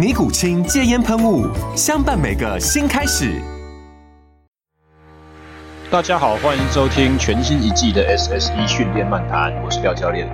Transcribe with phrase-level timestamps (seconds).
[0.00, 1.46] 尼古清戒烟喷雾，
[1.76, 3.38] 相伴每个新开始。
[5.90, 10.26] 大家好，欢迎收听全新一季的 SSE 训练漫谈，我是廖教练。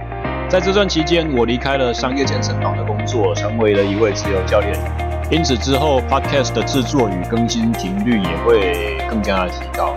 [0.48, 5.05] 在这段期间，我离开了商业健身房的工作，成为了一位自由教练。
[5.28, 9.96] 因此之后，Podcast 的制作与更新频率也会更加的提高。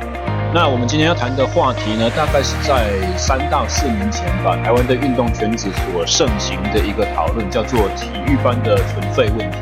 [0.52, 9.58] 那我们今天要谈的话题呢，大概是在三到四年前吧，台湾的运动圈子所盛行的一个讨论，叫做体育班的存废问题。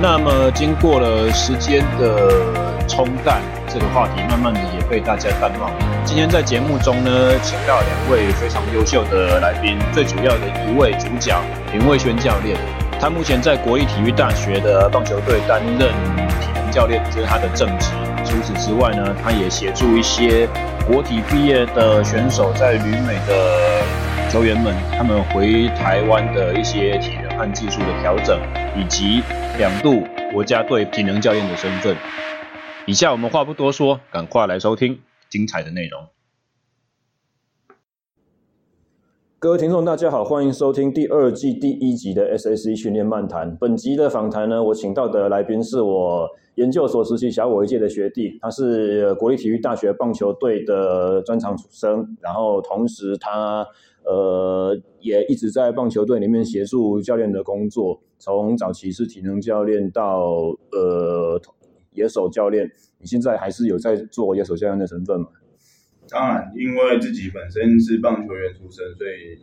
[0.00, 2.42] 那么经过了时间的
[2.88, 5.70] 冲淡，这个话题慢慢的也被大家淡忘。
[6.04, 11.40] 今天在节目中呢，请到两位非常优秀的来宾，最主要的一位主角
[11.72, 12.58] 林魏轩教练，
[13.02, 15.92] 他目前在国立体育大学的棒球队担任
[16.40, 17.90] 体能教练，这是他的正职。
[18.24, 20.46] 除此之外呢，他也协助一些
[20.86, 23.82] 国体毕业的选手，在旅美的
[24.30, 28.40] 球员们，他们回台湾的一些体能和技术的调整，
[28.76, 29.20] 以及
[29.58, 31.96] 两度国家队体能教练的身份。
[32.86, 36.06] 以下我们话不多说，赶快来收听精彩的内容。
[39.42, 43.56] 各位听众，大家好，欢迎收听第二季第一集的 SSE 训练漫谈。
[43.56, 53.66] 本集的访谈呢，我请到的来宾是我研究所实习小我一届的学弟，他是国立体育大学棒球队的专长出身，然后同时他
[54.04, 60.20] 呃也一直在棒球队里面协助教练的工作，从早期是体能教练到
[60.70, 61.40] 呃
[61.94, 65.26] 野手教练，你现在还是有在做野手教练的身份吗？
[66.08, 69.38] 当然，因为自己本身是棒球员出身，所以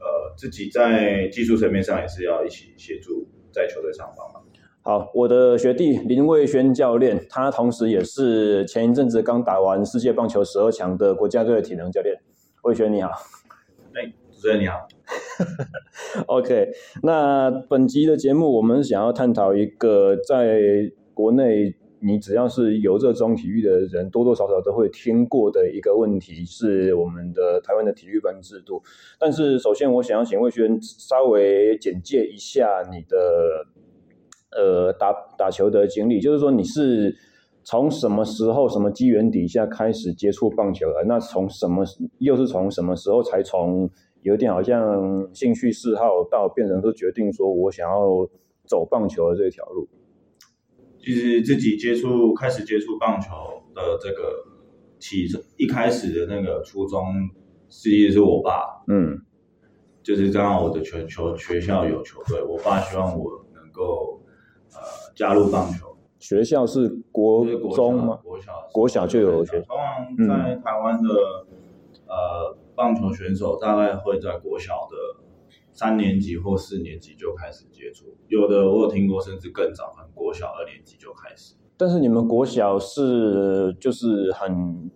[0.00, 4.42] 呃，自己在技术层面上也是要一起协助在球队上帮忙。
[4.82, 12.16] 好，我的学弟林卫轩教练，他同时也是前一阵子刚打完世界棒球十二强的国家队的体能教练。
[12.62, 13.10] 卫轩你好，
[13.92, 14.88] 哎，主持人你好。
[16.26, 16.70] OK，
[17.02, 20.60] 那本集的节目我们想要探讨一个在
[21.14, 21.76] 国内。
[22.02, 28.82] 你只要是有热衷体育的人，多多少少都会听过的一个问题，是我们的台湾的体育班制度。
[29.18, 33.66] 但是，首先我想要请魏轩稍微简介一下你的
[34.56, 37.14] 呃打打球的经历，就是说你是
[37.64, 41.04] 从什么时候、什么机缘底下开始接触棒球的？
[41.06, 41.84] 那从什么
[42.18, 43.90] 又是从什么时候才从
[44.22, 48.26] 有点好像兴趣嗜好到变成说决定说我想要
[48.64, 49.86] 走棒球的这条路？
[51.02, 53.30] 其实自己接触开始接触棒球
[53.74, 54.44] 的这个
[54.98, 57.04] 起一开始的那个初衷，
[57.68, 59.18] 实际是我爸，嗯，
[60.02, 64.20] 就是刚好我的全球学校有球队，我爸希望我能够
[64.72, 64.78] 呃
[65.14, 65.96] 加入棒球。
[66.18, 68.20] 学校是国中吗？
[68.22, 69.66] 国小，国小就有学校。
[69.66, 75.19] 通常在台湾的、嗯、呃棒球选手大概会在国小的。
[75.80, 81.54] 三年级或四年级就开始接触，有的我有听过，甚至更早，可能国小二年级就开始。
[81.78, 84.90] 但是你们国小是就是很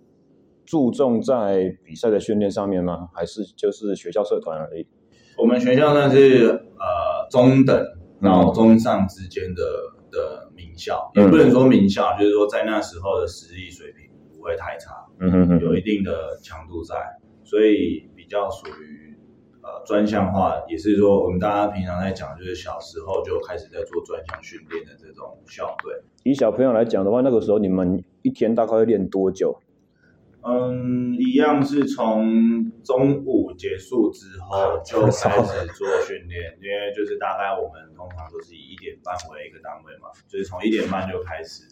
[0.66, 3.08] 注重在比赛的训练上面吗？
[3.14, 4.86] 还是就是学校社团而已？
[5.38, 7.82] 我们学校呢是呃中等，
[8.20, 9.62] 然后中上之间的
[10.12, 16.94] 的名校，嗯、也不能说名校，就是说在那时候的实力水平不会太差，嗯哼哼，有一定的强度在，
[17.42, 19.03] 所以比较属于。
[19.64, 26.02] 呃，专项化也是说，我们大家平常在讲，就是小时候就开始在做专项训练的这种校队。
[26.22, 29.58] 以小朋友来讲的话，那个时候你们一天大概会练多久？
[30.42, 41.64] 嗯，一样是从中午结束之后就开始做训练，因为就是大概我们通常都是以一点半为一个单位嘛，就是从一点半就开始，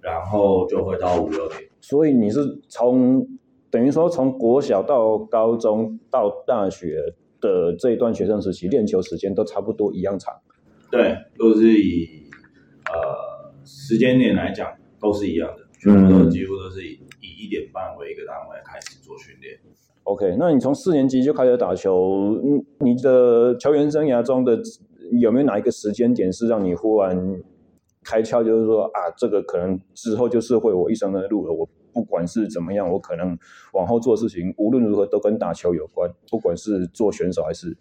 [0.00, 1.68] 然后就会到五六点。
[1.80, 3.26] 所以你是从
[3.72, 7.16] 等于说从国小到高中到大学。
[7.44, 10.34] 的这一段学生时期练球时间都差不多一样长，
[10.90, 12.08] 对，都是以
[12.86, 19.60] 呃时间点来讲都是一样的，全部都几乎都是以以一点半为一个单位开始做训练。
[20.04, 22.40] OK，那你从四年级就开始打球，
[22.80, 24.58] 你的球员生涯中的
[25.20, 27.42] 有没有哪一个时间点是让你忽然
[28.02, 31.52] 开窍，就是说啊，这个可能之后就是会我一生的路了。
[31.52, 33.38] 我不管是怎么样，我可能
[33.72, 37.74] 往后做事情，无论如何都跟打球有关，不管是做选手还是。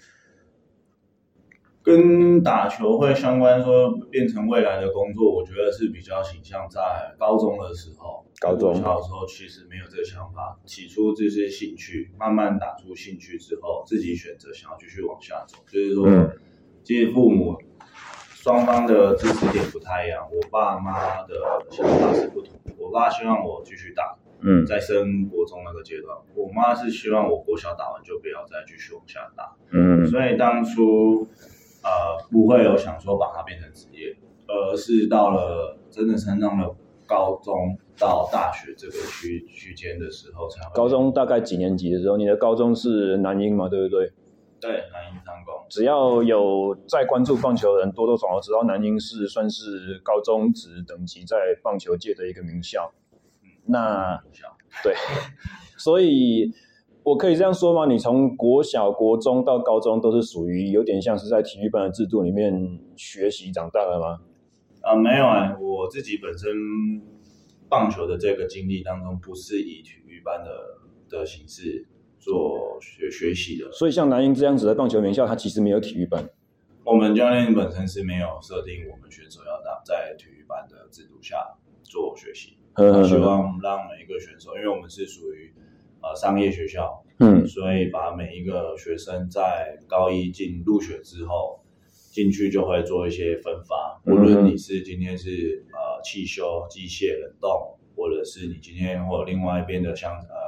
[1.86, 6.80] 跟打球会相关，说变成未来的工作，我觉得是比较倾向在
[7.20, 8.24] 高中的时候。
[8.40, 15.58] 高中小时候其实没有这个想法，起初这些兴趣，慢慢打出兴趣之后，自己选择想要继续往下走。
[15.68, 16.32] 就是说，嗯、
[16.86, 17.58] 其实父母
[18.44, 20.28] 双方的知识点不太一样。
[20.30, 21.34] 我爸妈的
[21.70, 31.28] 想法是不同，我爸希望我继续打，嗯，在升国中那个阶段，我妈是希望我国小打完就不要再继续往下打，嗯，所以当初。
[31.86, 34.16] 呃，不会有想说把它变成职业，
[34.48, 36.74] 而是到了真的升上了
[37.06, 40.74] 高中到大学这个区区间的时候才会。
[40.74, 42.16] 高中大概几年级的时候？
[42.16, 43.68] 你的高中是南英嘛？
[43.68, 44.14] 对不对？
[44.62, 45.53] 对，南英商工。
[45.74, 52.94] 只要有在关注棒球的人，多多少少知道南京市算是高中职等级在棒球界的一个名校。
[53.42, 54.22] 嗯，那
[54.84, 54.94] 对，
[55.78, 56.52] 所以。
[57.06, 57.86] 我可以这样说吗？
[57.86, 64.22] 你从国小、国中到高中都是属于有点像是在体育班的制度里面学习长大的吗？
[64.82, 66.50] 啊，没有啊，我自己本身
[67.68, 70.50] 棒球的这个经历当中，不是以体育班的
[71.10, 71.86] 的形式
[72.24, 73.72] 做学学习的。
[73.72, 76.28] 所以像南英这样子的棒球名校，它其实没有体育班。
[76.84, 81.36] 我们教练本身是没有设定我们选手要打在体育班的制度下
[81.84, 85.54] 做学习，他希望让每一个选手，因为我们是属于。
[86.06, 91.62] 呃，商业学校，嗯，所以把每一个学生在高一进入学之后，
[92.12, 94.02] 进去就会做一些分发。
[94.12, 100.43] 无论你是今天是呃汽修、机械、冷冻，或者是你今天或另外一边的像呃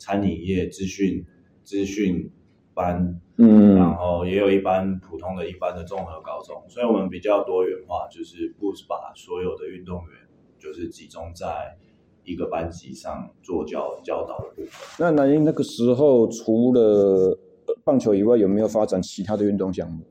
[0.00, 1.24] 餐饮业、资讯
[1.62, 2.28] 资讯
[2.74, 11.76] 班，嗯，然后也有一般普通的一般的综合高中，所以我们比较多元化，就是不把所有的运动员就是集中在。
[12.22, 14.70] 一个班级上做教教导的部分。
[14.98, 17.36] 那南英那个时候除了
[17.82, 20.04] 棒球以外，有没有发展其他的运动项目？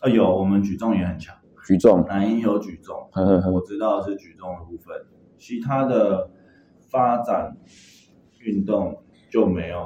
[0.00, 1.36] 啊，有，我们举重也很强。
[1.66, 3.08] 举重，南英有举重，
[3.52, 5.04] 我知道是举重的部分。
[5.38, 6.30] 其他的
[6.90, 7.58] 发展
[8.42, 8.96] 运动
[9.30, 9.84] 就没有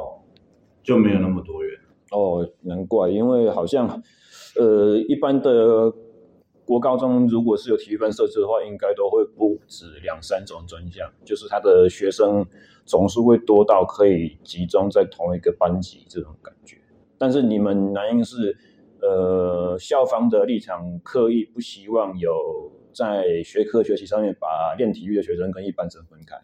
[0.82, 1.78] 就没有那么多元。
[2.10, 4.02] 哦，难怪，因为好像
[4.58, 5.92] 呃一般的。
[6.68, 12.44] 国高中如果是有体育班设置的话，应该都会不止两三种专项，就是他的学生
[12.84, 16.76] 总数会多到可以集中在同一个班级这种感觉。
[17.16, 18.58] 但是你们南英是
[19.00, 22.32] 呃校方的立场，刻意不希望有
[22.92, 26.34] 在学科学习上面把练体育的学生跟一般生分开。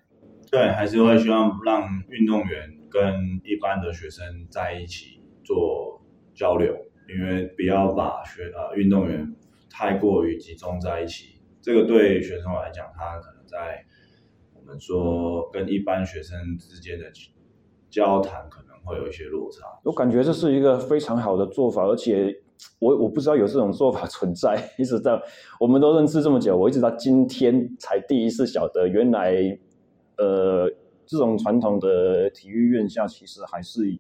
[0.53, 5.99] 对，还是会希望让运动员跟一般的学生在一起做
[6.35, 6.77] 交流，
[7.09, 9.35] 因为不要把学呃运动员。
[9.71, 13.83] 太过于集中在一起，这个对学生来讲，他可能在
[14.55, 17.07] 我们说跟一般学生之间的
[17.89, 19.67] 交谈可能会有一些落差。
[19.85, 22.31] 我感觉这是一个非常好的做法，而且
[22.79, 25.19] 我我不知道有这种做法存在， 一直到
[25.59, 29.33] 我们都认识这么久，我一直到今天才第一次晓得，原来
[30.23, 30.71] 呃
[31.05, 33.99] 这种传统的体育院校其实还是。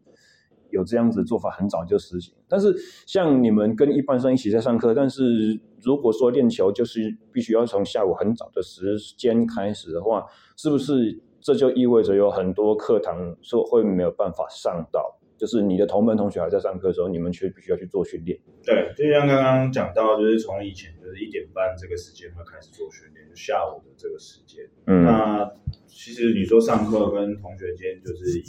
[0.70, 2.32] 有这样子做法，很早就实行。
[2.48, 2.74] 但是
[3.04, 10.24] 像你们跟一般生一起在上课，但是如果说练球就是必须要从下午很早的时间开始的话，
[10.56, 15.18] 是不是这就意味着有很多课堂说会没有办法上到？
[15.42, 18.38] 就是你的同班同学还在上课的时候，你们却必须要去做训练。
[18.62, 24.64] 对，就像刚刚讲到，就是从以前就是一点半这个时间会开始做训练，就下午的这个时间。
[24.86, 25.50] 嗯，那
[25.88, 28.40] 其实你说上课跟同学间就是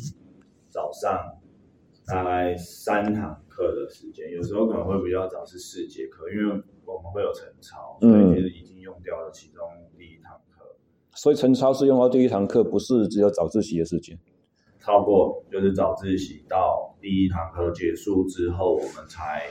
[0.69, 1.39] 早上。
[2.05, 6.43] 大概三堂课的时间，有时候可能会比较早，是四节课，因为
[6.83, 9.63] 我们会有晨操，所以其实已经用掉了其中
[9.97, 10.65] 第一堂课。
[11.13, 14.19] 所以晨操是用到第一堂课，不是只有早自习的时间。
[14.85, 19.47] 超过就是早自习到第一堂课结束之后，我们才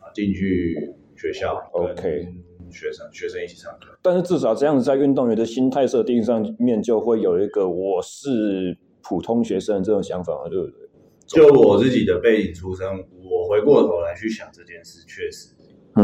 [0.00, 2.34] 啊进去学校，OK，
[2.68, 3.96] 学生学生一起上课。
[4.02, 10.88] 但是至少这样子，在运动员的心态设定上面，就会有一个我是普通学生这种想法嘛，对不对？
[11.28, 12.86] 就我自己的背景出身，
[13.22, 15.54] 我回过头来去想这件事，确实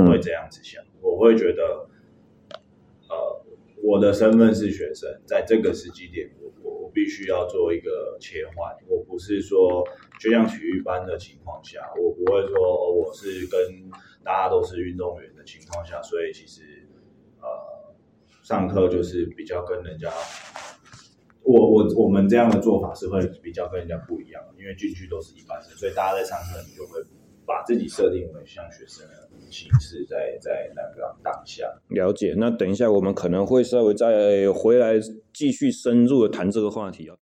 [0.08, 0.80] 会这样子想。
[0.84, 1.88] 嗯、我会觉得，
[3.08, 3.44] 呃，
[3.82, 6.30] 我的身份是学生，在这个时机点，
[6.61, 8.74] 我我必须要做一个切换。
[8.88, 9.86] 我不是说
[10.18, 13.88] 就像体育班的情况下，我不会说哦，我是跟
[14.24, 16.88] 大家都是运动员的情况下，所以其实
[17.40, 17.46] 呃，
[18.42, 20.10] 上课就是比较跟人家
[21.44, 27.00] 我我我们这样的做法是会比较跟人家不一样，因为进去都是一般生，所以大家在上课你就会
[27.52, 31.64] 把自己设定为像学生的形式在，在在那个当下。
[31.88, 32.34] 了解。
[32.38, 34.94] 那等一下我们可能会稍微再回来
[35.34, 37.16] 继续深入的谈这个话题啊。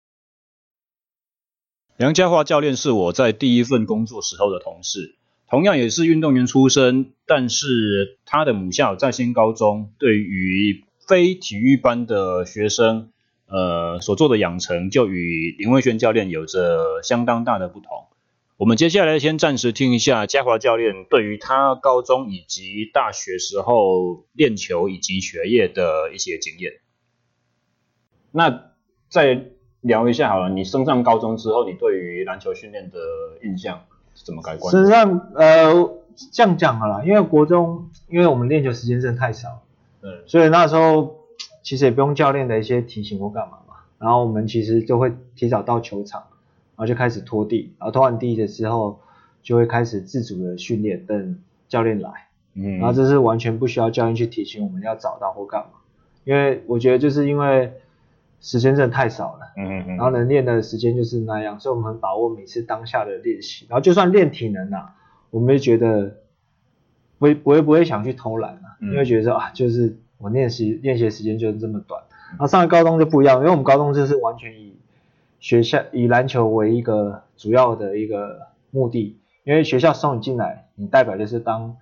[1.97, 5.15] 梁家华教练是我在第一份工作时候的同事，
[5.49, 13.11] 同样也是运动员出身，但是他的母校在新高中对于非体育班的学生。
[13.51, 18.05] 呃，所做的养成就与林威轩教练有着相当大的不同。
[18.59, 26.73] 我们接下来先暂时听一下嘉华教练对于他高中以及大学时候练球以及学业的一些经验。
[28.31, 28.73] 那
[29.07, 29.45] 再
[29.79, 32.99] 聊一下好了，你升上高中之后，你对于篮球训练的
[33.43, 34.75] 印象是怎么改观？
[34.75, 35.73] 实际上呃，
[36.33, 39.63] 这样讲好了，因为国中，因为我们练球时间真的太少，
[40.01, 41.17] 嗯，所以那时候。
[41.61, 46.28] 其实也不用教练的一些提醒或干嘛嘛，然后我们其实就会提早到球场，然
[46.79, 48.99] 后就开始拖地，然后拖完地的时候
[49.43, 55.79] 就会开始自主的训练，等教练来，嗯，然后这是完全不需要教练去提醒我们要找到或干嘛，
[56.23, 57.73] 因为我觉得就是因为
[58.41, 64.95] 时间真的太少了，嗯嗯，然后能练的时间就是那样，所以我们很把握每次当下的练习，然后就算练体能啊，
[65.29, 66.17] 我们也觉得
[67.17, 69.97] 不会不会不会想去偷懒啊，因为觉得说啊就是。
[70.21, 74.75] 我练习练习时间就是这么短，然后上了高中就不一样，因为我们高中就是完全以
[75.39, 81.77] 学校以篮球为一个主要的一个目的，因为学校送你进来，你代表就是当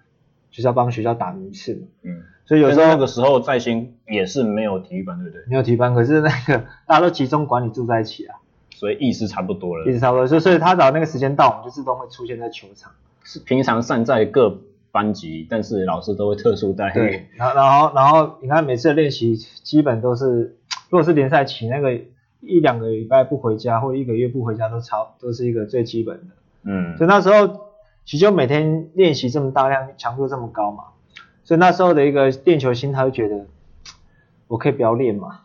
[0.51, 1.87] 学校帮学校打名次嘛。
[2.03, 2.23] 嗯。
[2.45, 5.43] 所以有时候那个时候在新也是没有体育班，对不对？
[5.47, 8.37] 没有体育班，可是那个 大家都集中管理住在一起啊，
[8.71, 9.85] 所以意思差不多了。
[9.85, 12.91] 意思差不多，所以所以他找那个时间到，我们就自动会出现在球场。
[13.23, 14.59] 是平常散在各。
[14.89, 16.93] 班级，但是老师都会特殊待遇。
[16.93, 20.55] 对，然后然后然后你看每次的练习基本都是，
[20.89, 21.91] 如果是联赛期那个
[22.41, 26.25] 一两个礼拜不回家或者一个月不回家都超都是一个最基本的。
[26.63, 27.47] 嗯，所以那时候
[28.05, 30.83] 其实就每天练习这么大量，强度这么高嘛，
[31.43, 33.45] 所以那时候的一个练球心态就觉得
[34.47, 35.41] 我可以不要练嘛，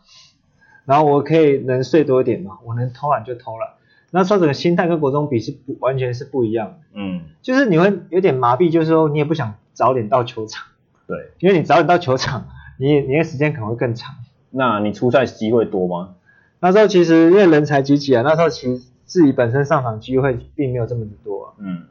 [0.85, 3.69] 然后我可以能睡多一点嘛，我能偷懒就偷懒。
[4.11, 10.67] 那时候整个心态跟国中比是不完全是不一样的，嗯，就是你会有点麻痹，就是说你也不想早点到球场，
[11.07, 12.47] 对，因为你早点到球场，
[12.77, 14.13] 你你的时间可能会更长。
[14.51, 16.15] 那你出赛机会多吗？
[16.63, 21.83] 那时候其实因为人才济济啊，那时候其实自己本身上场机会并没有这么的多，啊，嗯，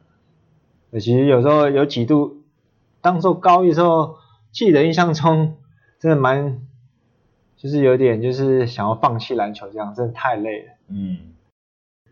[0.92, 2.42] 其实有时候有几度，
[3.02, 4.16] 当时候高一的时候，
[4.50, 5.58] 记得印象中
[5.98, 6.62] 真的蛮，
[7.58, 11.18] 就是有点就是想要放弃篮球这样，真的太累了，嗯。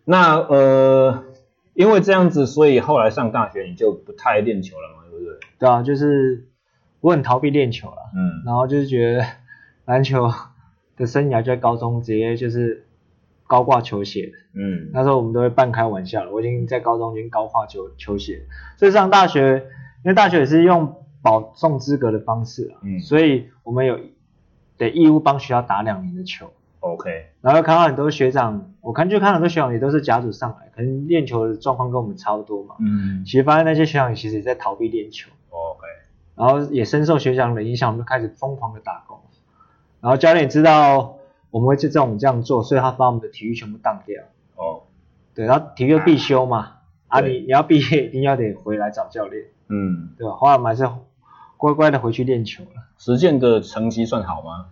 [0.05, 1.25] 那呃，
[1.73, 5.39] 因为这样子，所以后来上大学你就不太练球了嘛，对不对？
[5.59, 6.47] 对啊，就是
[7.01, 9.25] 我很逃避练球了，嗯，然后就是觉得
[9.87, 10.31] 篮球
[11.01, 12.87] 的生涯就在高中直接就是
[13.49, 18.43] 高挂球鞋，嗯，那时候我们都会半开玩笑了，我已经在高中已经高挂球球鞋，
[18.77, 19.65] 所以上大学，
[20.05, 23.99] 因为大学也是用保送资格的方式啊，嗯，所以我们有
[24.77, 26.53] 得义务帮学校打两年的球。
[26.81, 32.77] OK，然后看到很多学长，我看就看很多学长也都是甲组上来，可能练球的状况跟我们差不多嘛。
[32.79, 35.31] 嗯，其实发现那些学长其实也在逃避练球。
[35.51, 35.87] OK，
[36.37, 39.19] 然后也深受学长的影响，我们就开始疯狂的打工。
[40.01, 41.19] 然后教练也知道
[41.51, 44.23] 我们会就这种这样做，所以他把我们的体育全部当掉。
[44.57, 44.83] 哦，oh.
[45.35, 46.79] 对，然后体育必修嘛，
[47.09, 49.45] 啊，啊你你要毕业一定要得回来找教练。
[49.69, 50.35] 嗯，对吧？
[50.35, 50.89] 后来我们还是
[51.57, 52.71] 乖乖的回去练球了。
[52.99, 54.67] 实践的成绩算好吗？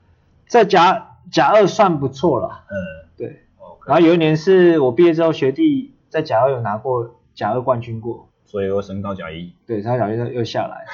[0.46, 1.14] 在甲。
[1.30, 2.74] 甲二算不错了，嗯，
[3.14, 3.42] 对.
[3.84, 10.86] 然后有一年是我毕业之后，学弟在甲二有拿过甲二冠军过，所以又升到甲一，对，他甲一又下来，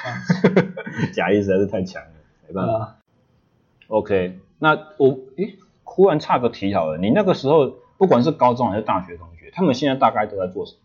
[0.43, 2.09] 这样子， 甲一实在是太强了，
[2.49, 2.97] 没办法。
[3.87, 10.79] OK，那我诶，忽然差个题好了，你那个时候不管是高中还是大学同学，他们现在大概都在做什么？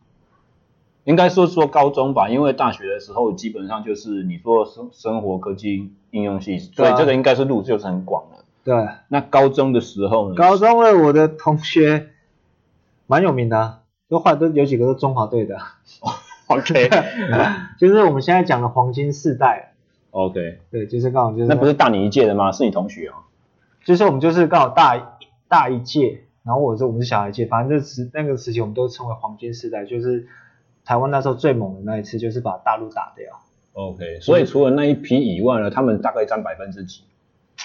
[1.04, 8.44] 应该说说高中吧，因为大学的时候基本上就是你说生生活科技应用系，所以这个应该是路就是很广的。
[8.62, 10.34] 对，那高中的时候呢？
[10.34, 12.10] 高中的我的同学
[13.06, 13.80] 蛮有名的，啊，
[14.10, 15.56] 都换都有几个都中华队的。
[16.48, 16.90] OK，
[17.80, 19.69] 就是我们现在讲的黄金世代。
[20.10, 21.46] OK，对，就是刚好就是。
[21.46, 22.52] 那不是大你一届的吗？
[22.52, 23.14] 是你同学哦。
[23.84, 30.26] 就是我们就是刚好大大一届，然后我是我们是小一届，反正这时那个时期我们都称为黄金时代，就是
[30.84, 33.40] 台湾那时候最猛的那一次，就是把大陆打掉。
[33.72, 37.02] OK，所以除了那一批以外呢，他们大概占百分之几？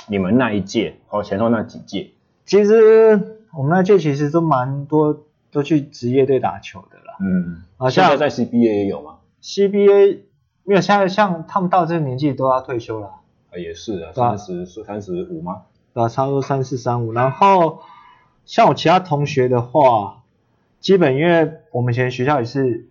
[0.08, 2.12] 你们那一届和前后那几届，
[2.46, 7.16] 其实我们那届其实都蛮多都去职业队打球的啦。
[7.22, 10.20] 嗯，啊，现在在 CBA 也有吗？CBA
[10.68, 13.08] 没有，现在像他们到这个年纪都要退休了。
[13.52, 15.62] 啊，也是啊，三十三十五吗？
[15.94, 17.14] 啊，差不多三四三五。
[17.14, 17.82] 然后
[18.46, 20.24] 像我其他同学的话，
[20.80, 22.88] 基本因为我们以前学校也是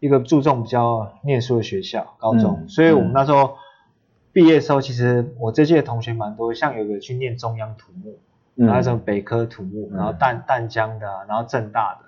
[0.00, 3.56] 一个注重比较念书的学校，高中，嗯、所以我们那时候
[4.32, 8.16] 毕业的时候，其实我这届同学蛮多，像有个去念中央土木，
[8.56, 12.06] 嗯、然后什么北科土木，然后淡淡江的，然后政大的，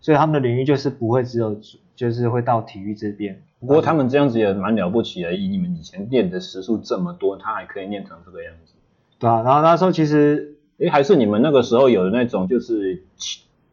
[0.00, 1.60] 所以他们的领域就是不会只有
[1.94, 3.42] 就是会到体育这边。
[3.60, 8.74] 不过他们这样子也蛮了不起的，以你们以前练的时数这么多，他还可以练成这个样子。
[9.18, 13.02] 对啊，然后那时候其实，诶，还是你们那个时候有的那种，就是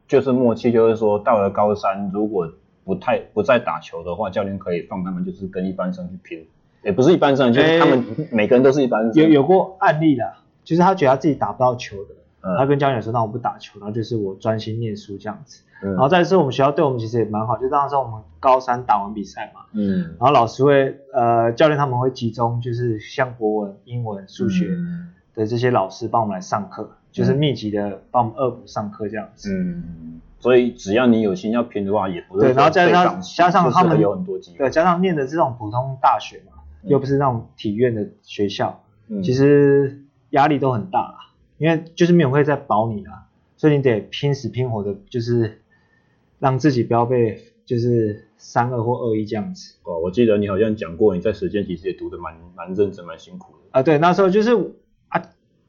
[0.07, 2.51] 就是默契，就是说到了高三，如果
[2.83, 6.47] 不太不再打球的话，教练可以放他们就是跟一般生去拼，
[6.83, 9.23] 也不是一般生，就是他们每个人都是一般生。
[9.23, 15.61] 有有过案例的，就是他觉得他自己打不到球的，嗯、他跟教练说：“那我不打球，然后就是我专心念书这样子。
[15.85, 24.67] 嗯”然后再是我们学校对我们其实也蛮好，就那时候我们高三打完比赛嘛，嗯，然后老师会呃教练他们会集中，就是像国文、英文、数学。
[24.69, 29.51] 嗯的这些老师帮我们来上课，就是密集的帮我们恶补上课这样子。
[29.51, 32.53] 嗯，所以只要你有心要拼的话，也不是对。
[32.53, 41.17] 然后加上加上他们有很多机会，对，加上念的这种普通大学嘛，嗯、又不是那种体院的学校，嗯、其实压力都很大啦，
[41.57, 43.25] 因为就是没有会在保你啦，
[43.57, 45.59] 所以你得拼死拼活的，就是
[46.39, 49.75] 让自己不要被就是三二或二一这样子。
[49.83, 53.79] 哦，我记得你好像讲过，你在实践其实也读的蛮蛮认真、蛮辛苦的。
[53.79, 54.51] 啊，对，那时候就是
[55.09, 55.21] 啊，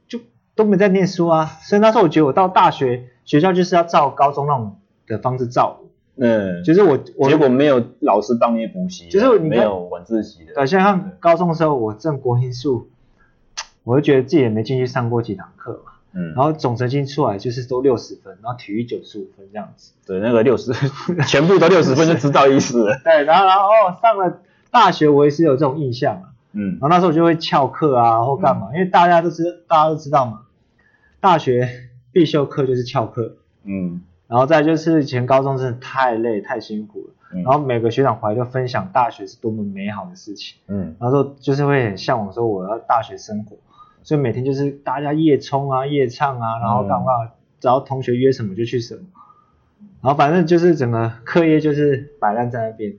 [0.07, 0.19] 就。
[0.55, 5.81] 都没在念书啊，所以那时候我觉得我到大学学校就是要照高中那种的方式照，
[6.17, 12.89] 嗯，就是我我结果没有老师帮你补习，就是没有晚自习的，对，像高中的时候我正国英数，
[13.85, 20.73] 我就觉得自己也没进去上过几堂课嘛，嗯，然后总成绩出来就是都六十分，然后体育九十五分这样子，对，那个六十
[21.29, 30.41] 全部都六十分就知道意思了，对，然后然后哦上了大学我也是有这种印象啊，嗯，然后那时候我就会翘课啊或干嘛，嗯、因为大家都知大家都知道嘛。
[31.21, 31.69] 大学
[32.13, 43.57] 必修课就是翘课，嗯，然后再就是以前高中真的太累太辛苦了，嗯、然后每个学长回来就分享大学是多么美好的事情，嗯，然后说就是会很向往说我要大学生活，
[44.07, 49.03] 所以每天就是大家夜冲啊夜唱啊，然后干嘛，只要同学约什么就去什么，
[50.01, 52.95] 然后反正就是整个课业就是摆烂在那边，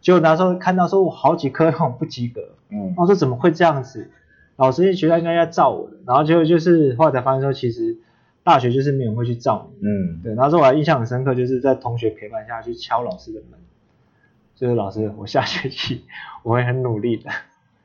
[0.00, 4.08] 结果那时候看到说我好几科那种不及格，嗯，我说怎么会这样子？
[4.54, 5.90] 老师学校应该要照我。
[5.90, 7.98] 的，然后就就是后来才发现说，其实
[8.44, 10.34] 大学就是没有人会去照你，嗯，对。
[10.36, 13.58] 然后说我还印象很深刻，就是在同学陪伴下去敲老师的门，
[14.54, 16.04] 就是老师，我下学期
[16.44, 17.30] 我会很努力的，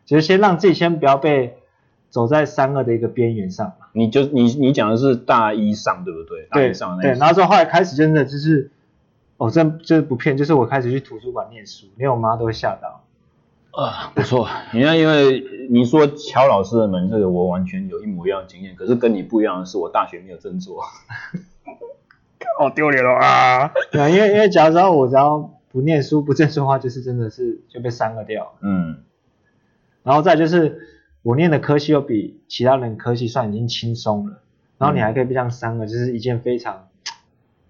[0.05, 1.57] 就是先让自己先不要被
[2.11, 3.87] 走在三二的一个边缘上嘛。
[3.93, 6.47] 你就你你讲的是大一上对不对？
[6.51, 7.19] 大一上那对，对。
[7.19, 8.69] 然后之后来开始真的就是，
[9.37, 13.03] 哦，真就是不骗，就是我开始去图书馆念书，连我妈都会吓到。
[13.71, 18.75] 啊，不错，你看，因为你说敲老师的门，这个我完全有一模一样的经验。
[18.75, 20.83] 可是跟你不一样的是，我大学没有这么做，
[22.59, 23.71] 好 丢脸了啊！
[23.89, 28.51] 对啊，因为因为假如说我只要不念书、不正式的话，就是真的是就被删了掉。
[28.59, 28.97] 嗯，
[30.03, 30.77] 然后再就是
[31.23, 34.41] 我念的科系又比其他人科系算已经轻松了，
[34.77, 36.87] 然后你还可以被这样删了，就是一件非常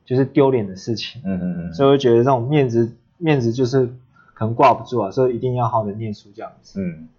[0.05, 1.21] 就是丢脸的事情。
[1.25, 3.93] 嗯嗯嗯，所以我觉得这种面子面子就是。
[4.33, 6.81] 可能挂不住啊，所以一定要好好的念书这样子。
[6.81, 7.09] 嗯，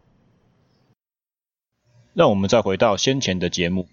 [2.14, 3.86] 让我们再回到先前的节目。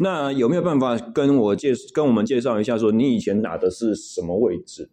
[0.00, 4.90] 那有没有办法跟我介跟我们介绍一下，说你以前打的是什么位置？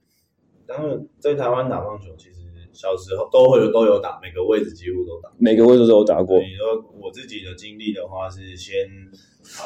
[0.68, 2.37] 然后，在台湾打棒球，其实
[2.78, 6.38] 小时候都会有都有打，每个位置几乎都打，每个位置都有打过。
[6.40, 8.86] 你说我自己的经历的话，是先
[9.60, 9.66] 呃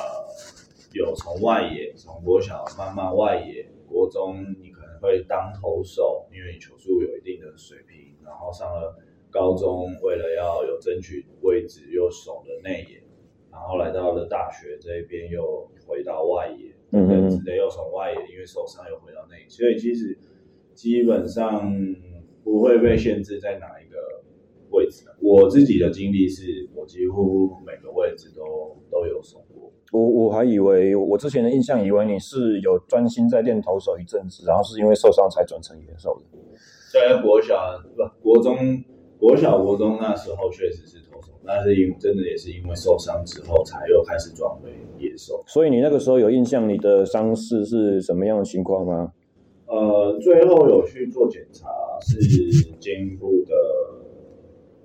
[0.94, 4.92] 有从外野，从国小慢慢外野，国中你可能。
[5.02, 8.96] 会当投手，因为你球速有一定的水平，然后上了
[9.32, 13.02] 高中，为了要有争取位置，又守了内野，
[13.52, 20.16] 然后来到了大学这边，又回到外野，嗯哼，只得又从外野，因为受伤又回到内野，所以其实
[20.76, 21.68] 基本上
[22.44, 23.98] 不会被限制在哪一个
[24.70, 25.06] 位置。
[25.20, 28.44] 我自己的经历是，我几乎每个位置都
[28.90, 29.72] 都有守过。
[29.92, 36.40] 我我还以为我之前的印象以为你是有专心在练投手一阵子，然后是因为受伤才转成野手的。
[36.94, 37.56] 在国小
[37.96, 38.56] 不国中
[39.18, 45.44] 国小国中那时候确实是投手，那是因真的也是因为受伤之后才又开始转为野手。
[45.46, 49.12] 所以你那个时候有印象你的伤势是什么样的情况吗？
[49.72, 51.70] 呃，最后有去做检查，
[52.02, 52.20] 是
[52.78, 53.56] 肩部的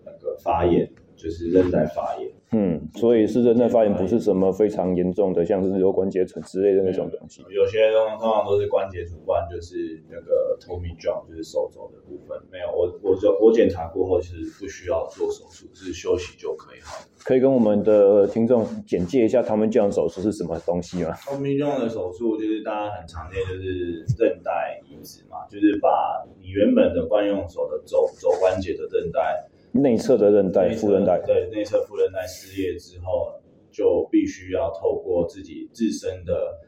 [0.05, 2.31] 那个发炎，就是韧带发炎。
[2.52, 7.42] 嗯，所以是韧带发炎不是什么非常严重的，像是有关节层之类的那种东西。
[7.50, 12.40] 有些东西通常都是关节主观，就是那个 Tommy John，就是手肘的部分。
[12.50, 17.04] 没有，我我就我检查过后是不需要做手术，是休息就可以好。
[17.24, 29.45] 可以跟我们的听众简介一下 Tommy John 手术是什么东西吗？Tommy John 的手术就是大家很常见，就是韧带移植嘛，就是把你原本的惯用手的肘肘关节的韧带。
[29.80, 33.32] 内侧的韧带、副韧带，对，内侧副韧带撕裂之后，
[33.70, 36.58] 就必须要透过自己自身的，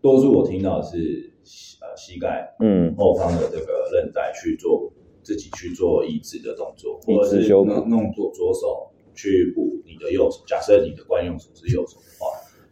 [0.00, 1.32] 多数我听到的是
[1.80, 4.90] 呃膝盖，嗯，后方的这个韧带去做
[5.22, 10.42] 自己去做移植的动作，或者是弄弄左左手去补你的右手。
[10.46, 12.26] 假设你的惯用手是右手的话，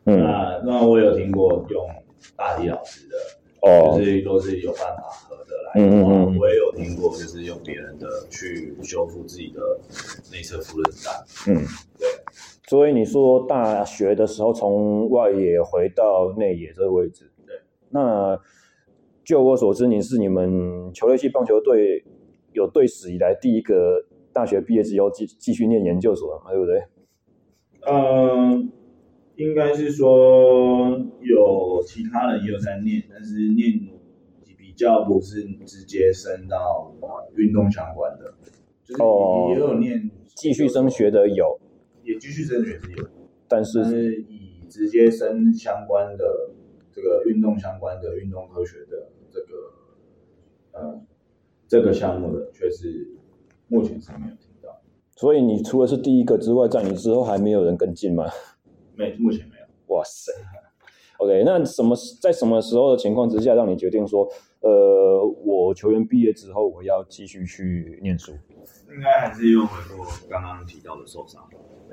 [0.04, 1.86] 嗯，那那我有听过用
[2.36, 3.16] 大体老师的，
[3.62, 5.26] 哦，就是都是有办法。
[5.76, 9.78] 嗯嗯嗯，我也有听过，就是用别人的去修复自己的
[10.32, 11.52] 内侧副韧带。
[11.52, 11.62] 嗯，
[11.98, 12.08] 对。
[12.66, 17.54] 所以你说大学的时候从外野回到内野这个位置，对。
[17.90, 18.36] 那
[19.24, 22.04] 就我所知，你是你们球类系棒球队
[22.52, 26.82] 有队史以来第一个大学毕业之后继继续念研究所的嘛，对不对？
[27.86, 28.72] 嗯，
[29.36, 33.99] 应该是说有其他人也有在念，但是念。
[34.80, 36.90] 比较不是直接升到
[37.36, 38.32] 运动相关的，
[38.82, 39.02] 就是
[39.52, 41.60] 也有念继续升学的有，
[42.02, 43.06] 也继续升学是有，
[43.46, 46.52] 但是，但是以直接升相关的
[46.90, 49.46] 这个运动相关的运动科学的这个
[50.72, 51.02] 呃
[51.68, 53.18] 这个项目的，却是
[53.68, 54.80] 目前是没有听到。
[55.14, 58.30] 所以你除了是第一个之外，在你之后还没有人跟进吗？
[58.96, 59.94] 没，目前没有。
[59.94, 60.32] 哇塞
[61.18, 64.26] ，OK，那什么在什么时候的情况之下让你决定说？
[64.60, 68.32] 呃，我球员毕业之后，我要继续去念书。
[68.92, 71.42] 应该还是因为回过刚刚提到的受伤，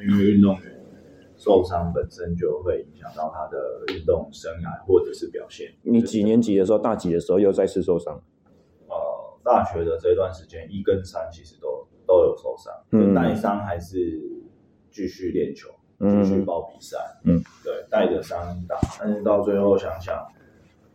[0.01, 0.83] 因为运动员
[1.37, 3.57] 受伤本身就会影响到他的
[3.93, 5.71] 运动生涯或者是表现。
[5.83, 8.21] 你几年级的时候，大几的时候又再次受伤？
[8.87, 8.95] 呃，
[9.43, 14.19] 大学的这段时间一跟三其实都都有受伤，嗯，带伤还是
[14.91, 20.27] 继续练球，继续报比赛，嗯，对，带着伤打，但是到最后想想。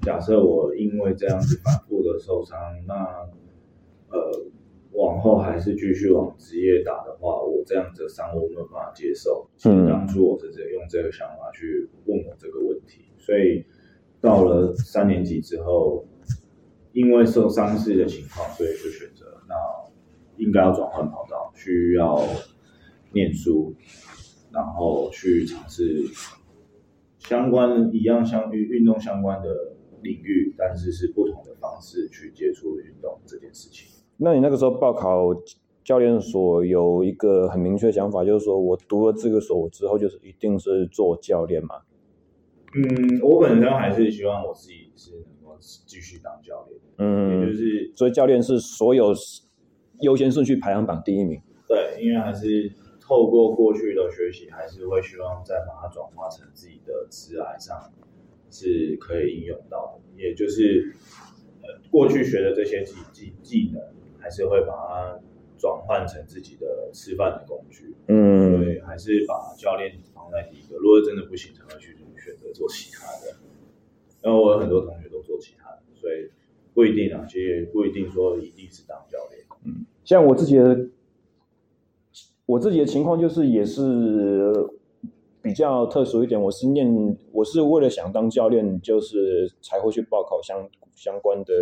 [0.02, 2.94] 假设我因为这样子反复的受伤，那
[4.10, 4.44] 呃
[4.90, 9.48] 往后还是继续往职业打的话，我这样子的伤我没有办法接受。
[9.56, 13.64] 其实当初我是这用这个想法去问我这个问题，所以
[14.20, 16.04] 到了三年级之后，
[16.92, 19.54] 因为受伤势的情况，所以就选择那
[20.36, 22.20] 应该要转换跑道，需要
[23.12, 23.72] 念书，
[24.52, 26.02] 然后去尝试
[27.20, 29.71] 相关一样相与运动相关的。
[30.02, 33.88] 领域，但是是不同的方式去接触运动这件事情。
[34.16, 35.34] 那你那个时候报考
[35.82, 41.82] 教练所有一个很明确的想法，就是说我读了这个所之后，就是一定是做教练嘛？
[42.74, 46.80] 嗯，我本身还是希望我自己是能够继续当教练。
[46.98, 49.12] 嗯，也就是所以教练是所有
[50.00, 51.40] 优先顺序排行榜第一名。
[51.66, 57.92] 对，因为还是透过过去的学习，还是会希望再把它转化成自己的职涯上。
[58.52, 60.94] 是可以应用到的，也就是
[61.62, 63.82] 呃过去学的这些技技技能，
[64.18, 65.18] 还是会把它
[65.58, 67.94] 转换成自己的吃饭的工具。
[68.08, 70.76] 嗯，所以还是把教练放在第一个。
[70.76, 73.38] 如果真的不行，才会去选择做其他的。
[74.20, 76.30] 然后我有很多同学都做其他的，所以
[76.74, 79.42] 不一定啊，其实也不一定说一定是当教练。
[79.64, 80.90] 嗯，像我自己的，
[82.44, 84.68] 我自己的情况就是也是。
[85.42, 91.52] 比较特殊一点，我是念，我是为了想当教练，就是才会去报考相相关的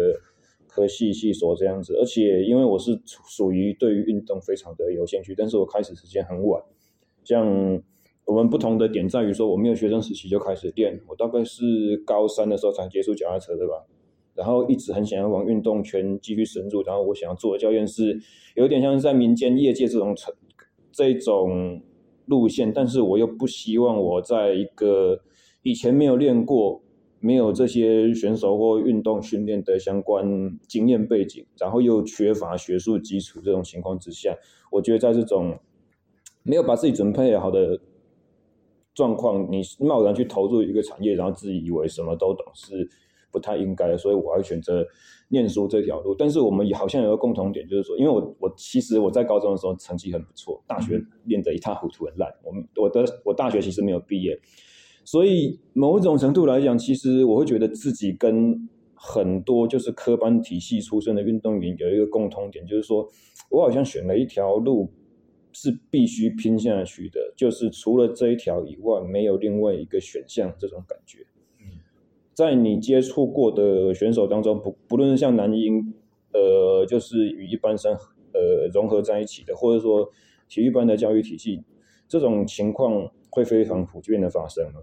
[0.68, 1.96] 科系系所这样子。
[1.96, 6.62] 而且因为我是属于对于运动非常的有兴趣，但是我开始时间很晚。
[7.24, 7.82] 像
[8.26, 13.86] 我们不同的点在于说，我没有学生时期就开始练，我大概是高三的时候才接触脚踏车，的吧？
[14.34, 18.20] 然后一直很想要往运动圈继续深入，然后我想要做的教练是
[18.56, 20.14] 有点像是在民间业界这种
[20.92, 21.80] 这种。
[22.30, 25.20] 路线，但是我又不希望我在一个
[25.62, 26.80] 以前没有练过、
[27.18, 30.24] 没有这些选手或运动训练的相关
[30.68, 34.32] 经验背景，然后又缺乏学术基础这种情况之下，
[34.70, 35.58] 我觉得在这种
[36.44, 37.80] 没有把自己准备好的
[38.94, 42.88] 状况，你贸然去投入一个产业，然后自以为什么都懂是
[43.30, 44.86] 不太应该的，所以我会选择。
[45.32, 52.28] 念书这条路，但是我们也好像有个共同点，就是说，因为我我其实我在高中的时候成绩很不错，大学练得一塌糊涂很烂。
[52.42, 54.36] 我们我的我大学其实没有毕业，
[55.04, 63.08] 所以某一种程度来讲，其实我会觉得自己跟很多就是科班体系出身的运动员有一个共通点，就是说
[63.50, 64.92] 我好像选了一条路，
[65.52, 71.24] 是必须拼下去的，就是除了这一条以外，没有另外一个选项这种感觉。
[72.40, 75.92] 在你接触过的选手当中，不不论是像男婴，
[76.32, 77.92] 呃，就是与一般生
[78.32, 80.08] 呃融合在一起的，或者说
[80.48, 81.62] 体育班的教育体系，
[82.08, 84.80] 这种情况会非常普遍的发生吗？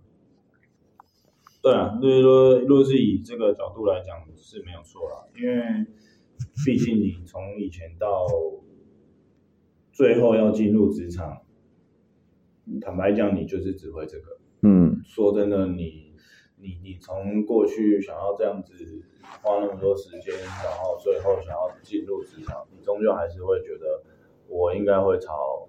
[1.64, 5.84] 对啊，就是说，如果是以这个角度来讲是没有错啦，因为
[6.64, 8.28] 毕竟你从以前到
[9.92, 11.42] 最后要进入职场，
[12.80, 14.38] 坦白讲，你就是只会这个。
[14.62, 16.07] 嗯，说真的，你
[16.60, 18.74] 你你从过去想要这样子
[19.42, 24.04] 花那么多时间，然后最后想要进入职场，你终究还是会觉得
[24.48, 25.68] 我应该会朝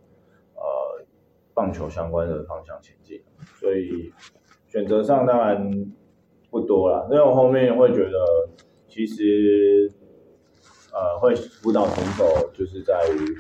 [0.55, 1.05] 呃
[1.55, 3.23] 棒球相关的方向前进，
[3.61, 4.13] 所以。
[4.71, 5.71] 选择上当然
[6.51, 8.51] 不多了，因为我后面会觉得，
[8.87, 9.91] 其实，
[10.93, 13.35] 呃，会辅导选手就是在于，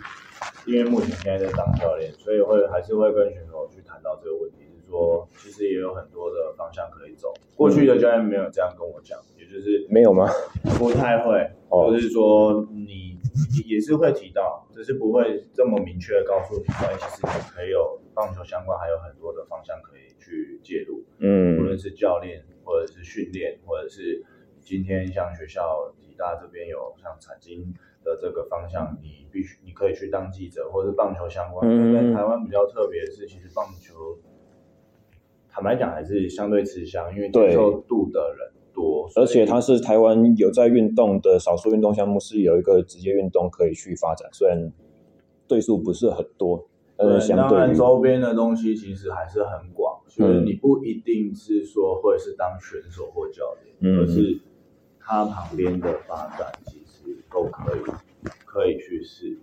[0.66, 3.77] 因为目前现在在当教练，所以会还是会跟选手去
[4.08, 7.34] 到这个问题，是说其实也有很多的方向可以走。
[7.54, 10.26] 过去的教练没有这样跟我讲，也就是没有吗？
[10.78, 13.18] 不太会，就是说你
[13.66, 21.04] 也是会提到，只是不会这么明确的告诉你，但其实你可以有棒球相关还有很多的方向可以去介入。
[21.18, 24.24] 嗯，无论是教练，或者是训练，或者是
[24.60, 27.74] 今天像学校体大这边有像财经
[28.08, 31.68] 的这个方向，你必须你可以去当记者，或者是棒球相关。
[31.68, 34.16] 嗯，在台湾比较特别的是，其实棒球
[35.50, 44.72] 坦白讲还是相对吃香，因为接受度的人多，而且它是台湾有在运动的少数运动项目，是有一个职业运动可以去发展，虽然
[45.46, 46.66] 对数不是很多，
[46.96, 49.96] 对，当然周边的东西其实还是很广。
[50.08, 54.40] 就是你不一定是说会是当选手或教练，嗯，而是
[54.98, 56.50] 他旁边的发展
[57.30, 57.80] 都可以
[58.44, 59.38] 可以去试。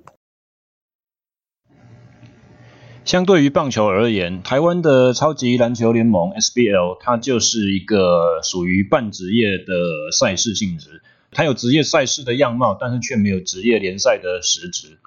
[3.03, 11.01] 相对于棒球而言，台湾的超级篮球联盟 SBL 它就是一个属于半职业的赛事性质，
[11.31, 14.97] 它有职业赛事的样貌，但是却没有职业联赛的实质。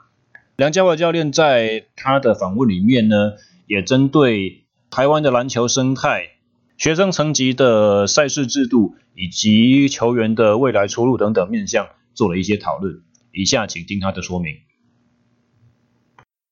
[0.56, 3.34] 梁家伟教练在他的访问里面呢，
[3.66, 4.64] 也针对。
[4.90, 6.30] 台湾的篮球生态、
[6.78, 13.00] 学生层级的赛事制度以及球员的未来出路等等面向做了一些讨论。
[13.30, 14.56] 以下请听他的说明。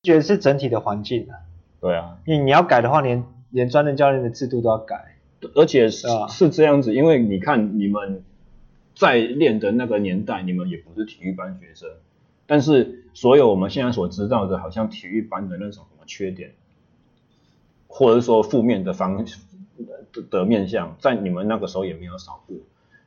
[0.03, 1.43] 觉得是整体的环境啊。
[1.81, 5.17] 对啊，你你要改的话，连连专任教练的制度都要改。
[5.55, 8.23] 而且是是这样子，因为你看你们
[8.95, 11.89] 在练的那个年代，你们也不是体育班学生，
[12.45, 16.53] 但是所有我们现在所知道的，好像体育班的那种什么缺点。
[17.87, 19.25] 或者说负面的方
[20.13, 22.55] 的的面向，在你们那个时候也没有少过，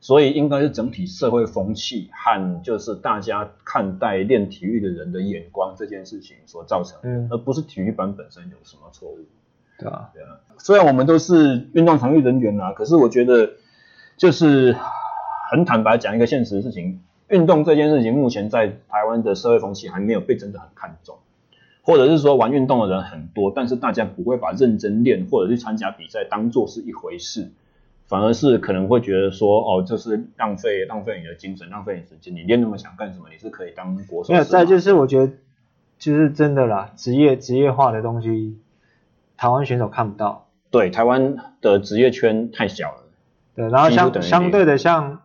[0.01, 9.19] 所以应该是整体社会风气和就是大家看待练体育的人的眼光这件事情所造成，嗯，而不是体育班本身有什么错误，
[9.79, 13.51] 对啊，对啊，虽然我们都是运动场域人员啦，可是我觉得
[14.17, 14.75] 就是
[15.51, 21.19] 很坦白讲一个现实的事情，运动这件事情目前在台湾的社会风气还没有被真的很看重。
[21.83, 27.51] 或者是说玩运动的人很多，但是大家不会把认真练或者去参加比赛当做是一回事，
[28.11, 33.29] 反而是可能会觉得说，哦，这是浪费浪费你的精神，浪费你时间，你练那么想干什么？
[33.31, 34.33] 你是可以当国手。
[34.33, 35.33] 没有，再就是我觉得，
[35.97, 38.59] 就是真的啦，职业职业化的东西，
[39.37, 40.49] 台湾选手看不到。
[40.73, 43.05] 对，台湾的职业圈太小了。
[43.55, 45.23] 对，然后相相对的，像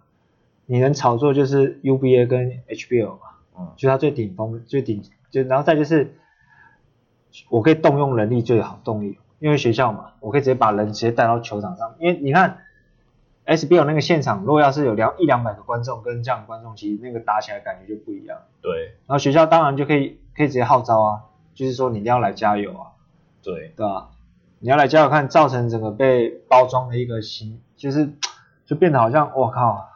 [0.68, 3.20] 你能炒作就是 UBA 跟 HBL 嘛，
[3.58, 6.14] 嗯，就它最顶峰最顶，就然后再就是。
[7.50, 11.94] 我可以动用人力最好动力，因为学校嘛，我可以直接把人直接带到球场上。
[12.00, 12.60] 因为你看
[13.46, 18.40] SBL 那个现场，如果要是有两一两百个观众跟这样的观众，其实那个打起来感觉就不一样。
[18.62, 18.96] 对。
[19.06, 22.92] 然后学校当然就可以可以直接号召啊，就是说你一定要来加油啊。
[23.44, 23.74] 对。
[23.76, 24.10] 对吧？
[24.60, 28.10] 你要来加油看，造成整个被包装的一个形，就是
[28.66, 29.90] 就变得好像我靠，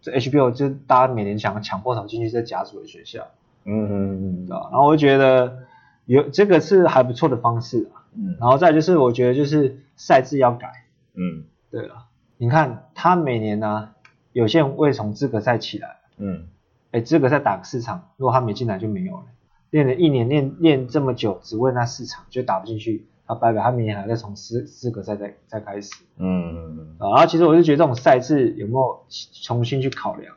[0.00, 3.28] 这 HBL 就大家每年抢抢破头进去这甲组的学校。
[3.64, 4.46] 嗯嗯嗯。
[4.46, 4.68] 对吧？
[4.70, 5.58] 然后我就觉得。
[6.04, 12.06] 有这个是还不错的方式啊，嗯，然后再就是我觉得就是赛制要改，嗯，对了，
[12.42, 13.94] 你看他每年呢、啊，
[14.32, 16.48] 有些人会从资格赛起来，嗯，
[16.90, 19.26] 哎，资格赛打个四场，如果他没进来就没有了，
[19.70, 29.04] 练了一年练练这么久，只为那四场就打不进去，他拜拜，他明年还在从资资格赛再再开始，嗯嗯嗯，然后其实我就觉得这种赛制有没有
[29.44, 30.34] 重新去考量，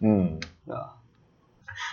[0.00, 0.98] 嗯，对吧？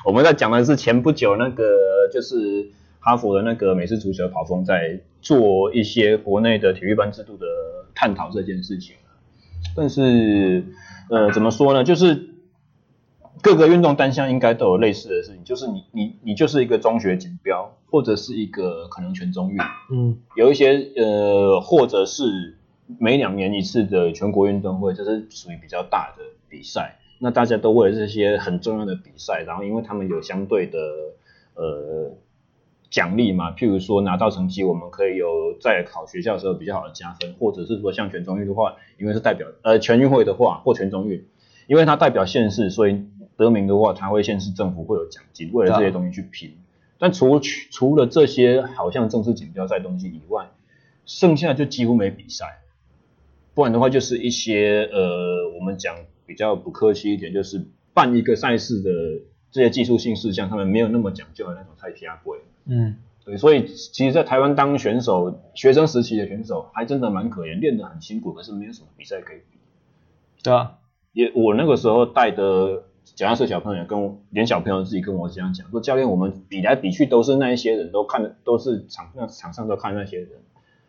[0.06, 1.64] 我们在讲的是前不久那个
[2.12, 2.70] 就是。
[3.06, 7.46] 哈佛的那个美式足球跑锋在做一些国内的体育班制度的
[7.94, 8.96] 探讨这件事情，
[9.76, 10.66] 但是
[11.10, 11.84] 呃怎么说呢？
[11.84, 12.30] 就是
[13.42, 19.58] 各个运动单项应该都有类似的事情，就是你你你就是一个中学锦标，或者是一个可能全中运，
[19.92, 22.58] 嗯，有一些呃，或者是
[23.00, 27.00] 每两年一次的全国运动会，这是属于比较大的比赛。
[27.20, 30.78] 那大家都为了这些很重要的比赛，然后因为他们有相对的
[31.56, 32.12] 呃
[32.94, 41.26] 奖励嘛，譬如说拿到成绩，我们可以有在考学校的时候比较好的加分，或者是说像全中运的话，因为是代表呃全运会的话或全中运，
[41.66, 43.04] 因为它代表县市，所以
[43.36, 46.56] 得名的话，它会县市政府会有奖金，为了这些东西去拼。
[47.00, 50.52] 但除除了这些好像正式锦标赛东西以外，
[51.06, 52.60] 剩下就几乎没比赛，
[53.54, 55.96] 不然的话就是一些呃我们讲。
[56.26, 58.90] 比较不客气一点，就是办一个赛事的
[59.54, 62.40] 这些技术性事项，他们没有那么讲究的那种菜价贵。
[62.66, 69.60] 嗯，对，所以其实，在台湾当选手，学生时期的选手还真的蛮可怜，练得很辛苦，可是没有什么比赛可以比。
[70.44, 70.80] 对啊，
[71.14, 72.84] 也我那个时候带的
[73.16, 80.30] 脚踏车小朋友跟我，连小朋友自己跟我这样讲，说教练，我们比来比去都是那一些人，都看的都是场那场上都看那些人。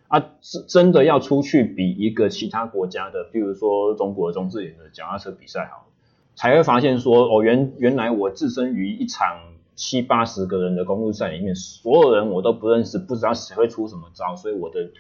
[0.09, 5.87] 啊，是真的要出去比一个其他国家的，比如说中国的中字眼的脚踏车比赛好，
[6.35, 9.39] 才会发现说，哦，原原来我置身于一场
[9.75, 14.91] 七八十个人的公路赛里面，所有人我都不认识，不知道谁会出什么招，所以我的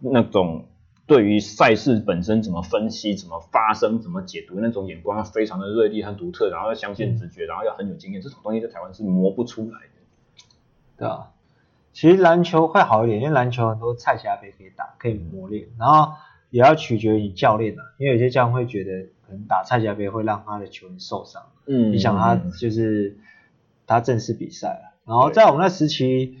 [0.00, 0.66] 那种
[1.06, 10.46] 对于赛事本身怎么分析、怎么发生、怎么解读那种眼光要非常的锐利和独特，然后要相信直觉，然后要很有经验，这种东西在台湾是磨不出来的，
[10.98, 11.28] 对啊。
[11.92, 16.14] 其实篮球会好一点，因为篮球很多菜夹杯可以打，可以磨练，然后
[16.48, 23.16] 也要取决于教练啊，因为有些教练会觉得可能打蔡家杯会让他的球员受伤，嗯，影响他就是
[23.86, 24.98] 他正式比赛了。
[25.06, 26.36] 然后在我们那时期，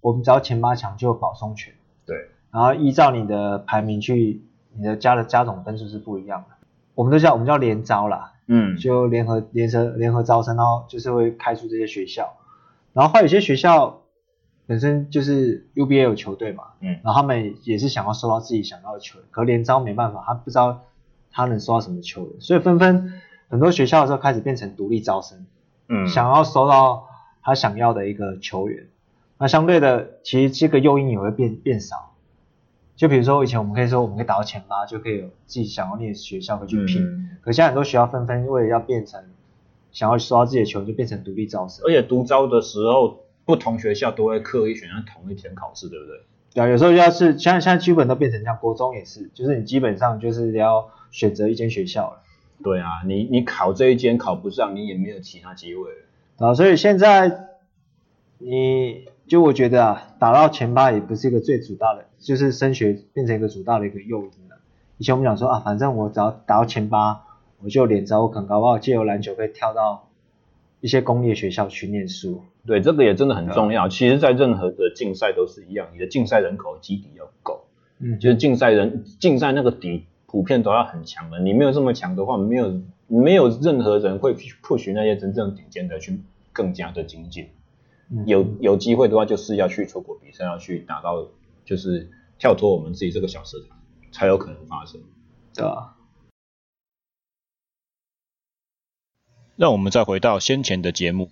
[0.00, 1.72] 我们只要前八强就有保送权，
[2.04, 2.16] 对，
[2.50, 4.42] 然后依照你的排名去，
[4.74, 6.56] 你的加的加总分数是不一样的。
[6.96, 12.36] 我们都叫我们叫联招啦，嗯，就联合联合联合招生，然后就是会开出这些学校，
[12.92, 14.02] 然后还有些学校。
[14.68, 20.82] 本身就是 UBA 有球队嘛，嗯，然后他们也是想要收到自己想要的球员，可联招没办法，他不知道
[21.36, 23.12] 他能收到什么球员，所以纷纷
[23.50, 25.44] 很多学校的时候开始变成独立招生，
[25.88, 27.08] 嗯，想要收到
[27.42, 28.88] 他想要的一个球员，
[29.38, 32.14] 那相对的，其实这个诱因也会变变少，
[32.96, 39.22] 就比如说以前我们可以说我们可以打到前八，就可以有自己想要念的学校会去拼，嗯，可现在很多学校纷纷为了要变成
[39.92, 43.20] 想要收到自己的球员，就变成独立招生，而且独招的时候。
[43.46, 46.20] 不同学校都会刻意选择同一天考试，对不对？
[46.56, 52.22] 对啊，有时候要是像现在基本都变成像，国中也是，就是你基本上就是要选择一间学校了。
[52.64, 56.48] 对啊，你你考这一间考不上，你也没有其他机会了。
[56.48, 57.50] 啊，所以现在
[58.38, 64.56] 你就我觉得啊，打到前八也不是一个最主大的，就是升学变成一个主大的一个诱因了。
[64.96, 67.22] 以前我们讲说啊，反正我只要打到前八，
[67.62, 70.05] 我就连招我可能搞不好借由篮球可以跳到
[70.80, 72.42] 一些公立学校去念书。
[72.66, 73.88] 对，这个也真的很重要。
[73.88, 77.64] 其实，在任何的竞赛都是一样，你的竞赛人口基底要够。
[77.98, 81.40] 嗯，就是竞赛人竞赛那个底普遍都要很强的。
[81.40, 86.20] 你没有这么强的话，没有没有任何人会 push 那些真正顶尖的去
[86.52, 87.48] 更加的精进。
[88.10, 91.26] 嗯，有有机会的话，就是要去出国比赛，要去达到
[91.64, 93.78] 就是跳脱我们自己这个小市场，
[94.12, 95.00] 才有可能发生。
[95.54, 95.95] 对啊。
[99.56, 101.28] 让我们再回到先前的节目。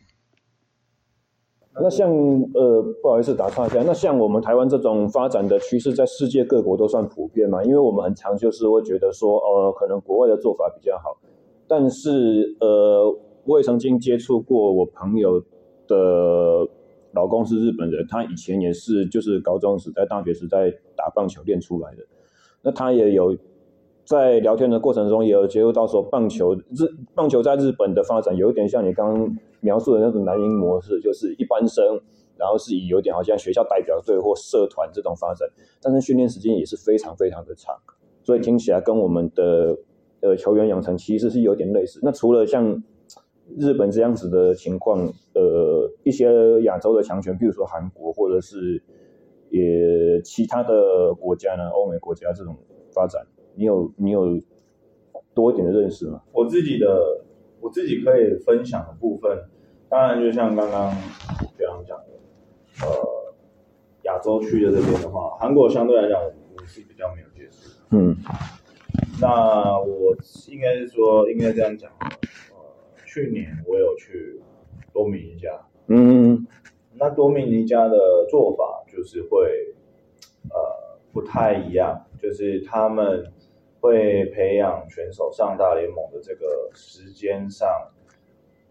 [1.74, 2.08] 那像
[2.54, 7.62] 呃，不好意思打岔一下，那像我们台湾这种发展的趋势，在世界各国都算普遍嘛？
[7.64, 11.18] 因为我们很常就是会觉得说，呃，可能国外的做法比较好，
[11.66, 15.42] 但是呃，我也曾经接触过我朋友
[15.88, 16.66] 的
[17.12, 22.06] 老公是日本人，他以前也是就是高中时代、大学时代打棒球练出来的，
[22.62, 23.36] 那他也有。
[24.04, 31.98] 在聊天的过程中，也有接触到说，棒球日棒球在日本的发展有一点像你刚刚描述的那种蓝鹰模式，就是一般生，
[32.36, 35.48] 然后是以有点好像学校代表队或社团这种发展，
[35.80, 37.74] 但是训练时间也是非常非常的长，
[38.22, 39.78] 所以听起来跟我们的
[40.20, 42.00] 呃球员养成其实是有点类似。
[42.02, 42.82] 那除了像
[43.56, 45.00] 日本这样子的情况，
[45.34, 48.82] 呃，一些亚洲的强权，比如说韩国或者是
[49.48, 52.54] 也其他的国家呢，欧美国家这种
[52.92, 53.26] 发展。
[53.56, 54.40] 你有你有
[55.32, 56.22] 多一点的认识吗？
[56.32, 57.24] 我自己的
[57.60, 59.44] 我自己可以分享的部分，
[59.88, 60.94] 当然就像刚刚
[61.56, 63.34] 这样讲的，呃，
[64.02, 67.70] 亚洲区的这边的话，韩国相对来讲我是比较没有接触。
[67.90, 68.16] 嗯，
[69.20, 70.14] 那我
[70.48, 72.56] 应该是说应该这样讲，呃，
[73.04, 74.40] 去年我有去
[74.92, 76.46] 多米尼加，嗯，
[76.94, 77.96] 那多米尼加的
[78.28, 79.74] 做法就是会
[80.50, 83.32] 呃不太一样，就是他们。
[83.84, 87.68] 会培养选手上大联盟的这个时间上，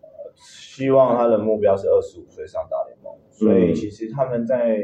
[0.02, 4.80] 呃希望他的目标是二十五岁上大联盟，所以其实他们在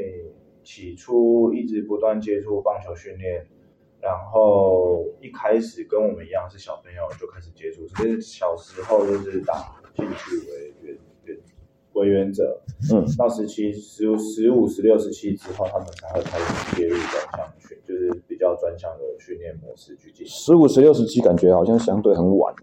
[0.63, 3.47] 起初一直不断接触棒球训练，
[3.99, 11.37] 然后一开始跟我们一样是小朋友就开始接触，所以小时候就是打进去为原原
[11.93, 12.61] 为原则，
[12.93, 17.03] 嗯，到十七、十五、十五、十六、十七之后，他们才会开始介入专
[17.35, 17.68] 项训，就是比
[18.49, 20.27] 较专项的训练模式去进行。
[20.27, 22.53] 十五、十六、十七感觉好像相对很晚。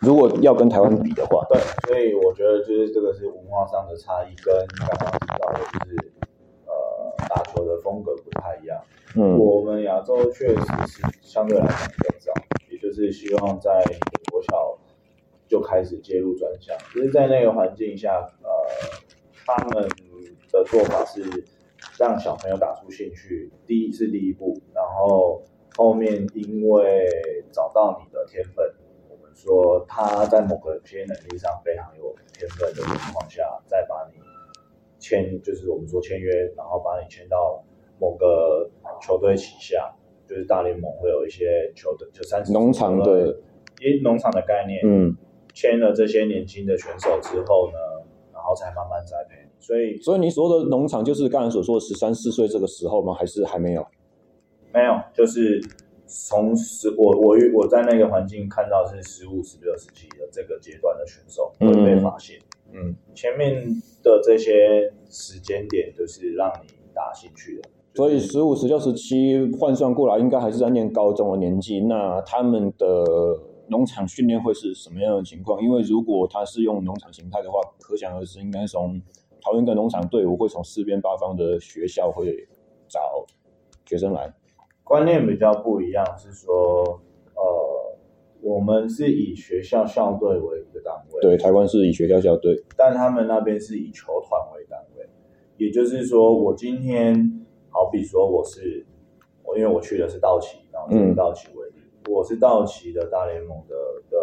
[0.00, 1.58] 如果要跟台湾比的话，对，
[1.88, 4.54] 所以我觉得就是这个是文化上的差异，跟
[4.86, 6.12] 刚刚提到的就是
[6.66, 8.78] 呃打球的风格不太一样。
[9.16, 12.32] 嗯，我们亚洲确实是相对来讲更早，
[12.70, 13.82] 也就是希望在
[14.30, 14.76] 国小
[15.48, 18.50] 就开始介入专项，其实在那个环境下，呃，
[19.46, 19.88] 他们
[20.50, 21.22] 的做法是
[21.98, 25.42] 让小朋友打出兴趣，第一是第一步，然后
[25.76, 27.08] 后面因为
[27.52, 28.66] 找到你的天分。
[29.08, 34.18] 我们说他在某个些能力上非常有天分的情况下，再把你
[34.98, 37.62] 签，就是我们说签约，然后把你签到
[37.98, 38.70] 某个
[39.00, 39.94] 球队旗下，
[40.26, 43.38] 就是大联盟会有一些球队，就三十农场的，
[43.80, 45.16] 因农场的概念，嗯，
[45.54, 47.78] 签了这些年轻的选手之后呢，
[48.32, 49.43] 然后才慢慢栽培。
[49.66, 53.14] 所以，所以你所说的农场就是刚才所说的十三四岁这个时候吗？
[53.14, 53.86] 还是还没有？
[54.72, 55.60] 没有，就是。
[56.06, 62.38] 从十我我我在那个环境看到是十五、十六、十七的这个阶段的选手会被发现，
[62.72, 63.66] 嗯，嗯，前面
[64.02, 71.80] 的这些时间点就是让你打兴趣的，所以十五、十六、十七换算过来，应该还是在念高中的年纪。
[71.80, 72.86] 那他们的
[73.68, 75.60] 农场训练会是什么样的情况？
[75.60, 79.00] 因为如果他是用农场形态的话，可想而知，应该从
[79.44, 82.48] 桃园的农场队伍会从四边八方的学校会
[82.88, 83.26] 找
[83.84, 84.32] 学生来。
[84.82, 87.00] 观念比较不一样，是说，
[87.34, 87.98] 呃，
[88.40, 95.06] 我们是以学校校队为一个单位，对，台湾是以学校校队，但他们那边是以球团为单位，
[95.58, 98.86] 也就是说，我今天好比说我是，
[99.42, 103.74] 我因为我去的是道奇，然后以道奇为例，嗯、我是道奇的大联盟的
[104.10, 104.18] 的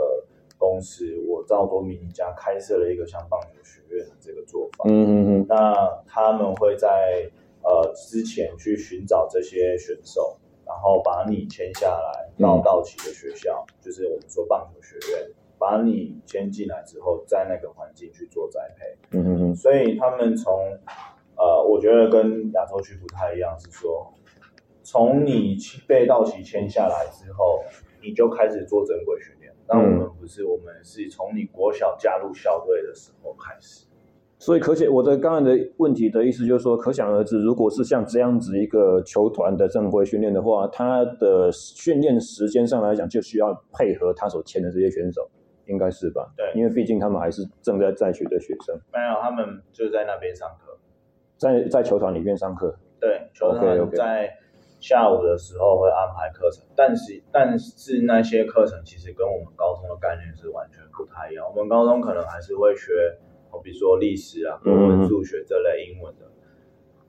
[0.61, 7.27] 公司，我到多米尼加开设了一个像棒球学院的这个做法，嗯嗯嗯，那他们会在
[7.63, 10.37] 呃之前去寻找这些选手。
[10.63, 18.85] 然后把你签下来到道奇的学校，嗯、就是我们说棒球学院，把你签进来之后，在那个环境去做栽培。
[19.11, 19.55] 嗯嗯嗯。
[19.55, 20.53] 所以他们从，
[21.35, 24.13] 呃，我觉得跟亚洲区不太一样，是说，
[24.81, 27.61] 从你被道奇签下来之后，
[28.01, 29.40] 你就开始做正规训练。
[29.71, 33.85] 但我们不是，我们是从你国小加入校队的时候开始。
[34.37, 45.29] 所以，可想我的刚才的问题的意思就是说，可想而知，如果是像这样子一个球团的正规训练的话，他的训练时间上来讲，就需要配合他所签的这些选手，
[45.67, 46.33] 应该是吧？
[46.35, 48.75] 对，因为毕竟他们还是正在在学的学生。
[48.91, 50.75] 没有，他们就在那边上课，
[51.37, 52.75] 在在球团里面上课。
[52.99, 54.35] 对，球团在
[54.81, 61.45] 下午的时候会安排课程，但是但是那些课程其实跟我们高中的概念是完全不太一样。
[61.47, 63.17] 我们高中可能还是会学。
[63.61, 66.31] 比如说历史啊、国文、数学这类英文的，嗯、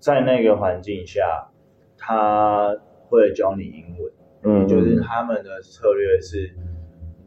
[0.00, 1.48] 在那个环境下，
[1.96, 2.76] 他
[3.08, 4.12] 会教你英文。
[4.42, 6.52] 嗯，就是他们的策略是，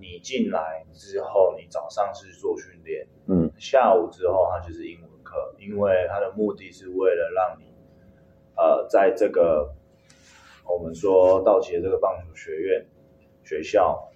[0.02, 7.74] 你进来之后，你早上是做训练，嗯，下午之后他就是英文课，因为他的目的是为了让你，
[8.58, 9.74] 呃，在这个
[10.68, 12.86] 我们说道奇的这个棒球学院
[13.44, 14.12] 学校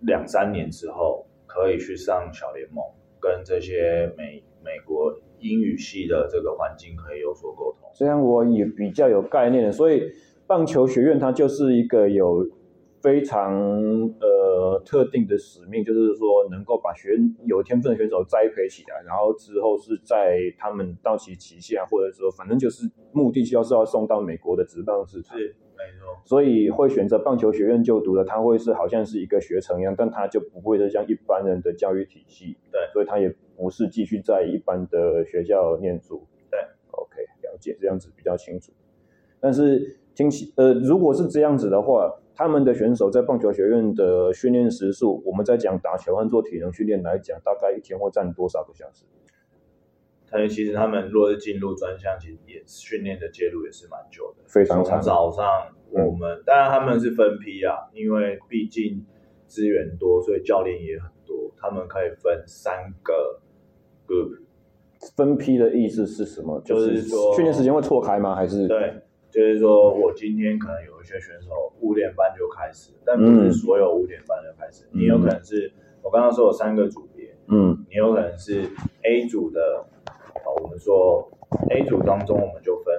[0.00, 2.84] 两三年之后，可以去上小联盟。
[3.20, 9.72] 跟这些美美国英语系的这个环境可以有所沟通，虽然我也比较有概念。
[9.72, 10.02] 所以
[10.44, 12.44] 棒球学院它就是一个有
[13.02, 13.52] 非常
[14.20, 25.36] 呃特定的使命，就是说能够把学有天分的选手栽培起来，然后之后是在他们到其旗下，或者说反正就是目的就是要送到美国的职棒市场。
[25.36, 25.56] 是。
[26.24, 32.56] 所以会选择棒球学院就读的，他会是好像是一个学程一样，但他就不会是像一般人的教育体系。
[32.70, 36.24] 对，所以他也不是继续在一般的学校念书。
[36.48, 36.60] 对
[36.92, 38.72] ，OK，了解，这样子比较清楚。
[39.40, 49.04] 但是听起呃，如果是这样子的话，他们的选手在棒球学院的训练时数，我们在讲打球和做体能训练来讲，大概一天会占多少个小时？
[50.30, 55.00] 但是其实他们若是进入专项，其实也训练的介入也是蛮久的，非常长。
[55.00, 55.46] 从早上
[55.90, 59.04] 我们、嗯、当然他们是分批啊，因为毕竟
[59.46, 63.40] 资源多，所以教练也很多，他们可以分三个
[64.06, 64.38] group。
[65.14, 66.58] 分批的意思是什么？
[66.64, 68.34] 就是说训练时间会错开吗？
[68.34, 69.02] 还是对，
[69.32, 75.72] 就是说我今天可能有一些选手五点半就开始，但不是所有五点半就开始，嗯、你有可能是
[76.02, 77.34] 我刚刚说有三个组别。
[77.48, 78.62] 嗯，你有可能是
[79.02, 81.28] A 组的，啊我们说
[81.70, 82.94] A 组当中我们就分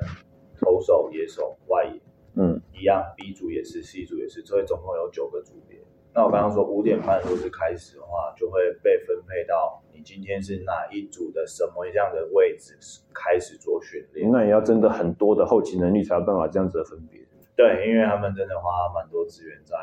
[0.60, 2.02] 投手、野手、外野，
[2.36, 5.80] 嗯，一样，B 组也是，C 组也是，所以总共有九个组别。
[6.16, 12.76] 那我刚刚说五点半如果是开始的话，就会被分配到你今天是哪一组的什么样的位置
[13.14, 14.30] 开始做训练。
[14.32, 17.22] 那也要真的很多的后勤能力才有办法这样子的分别。
[17.56, 19.78] 对，因为他们真的花蛮多资源在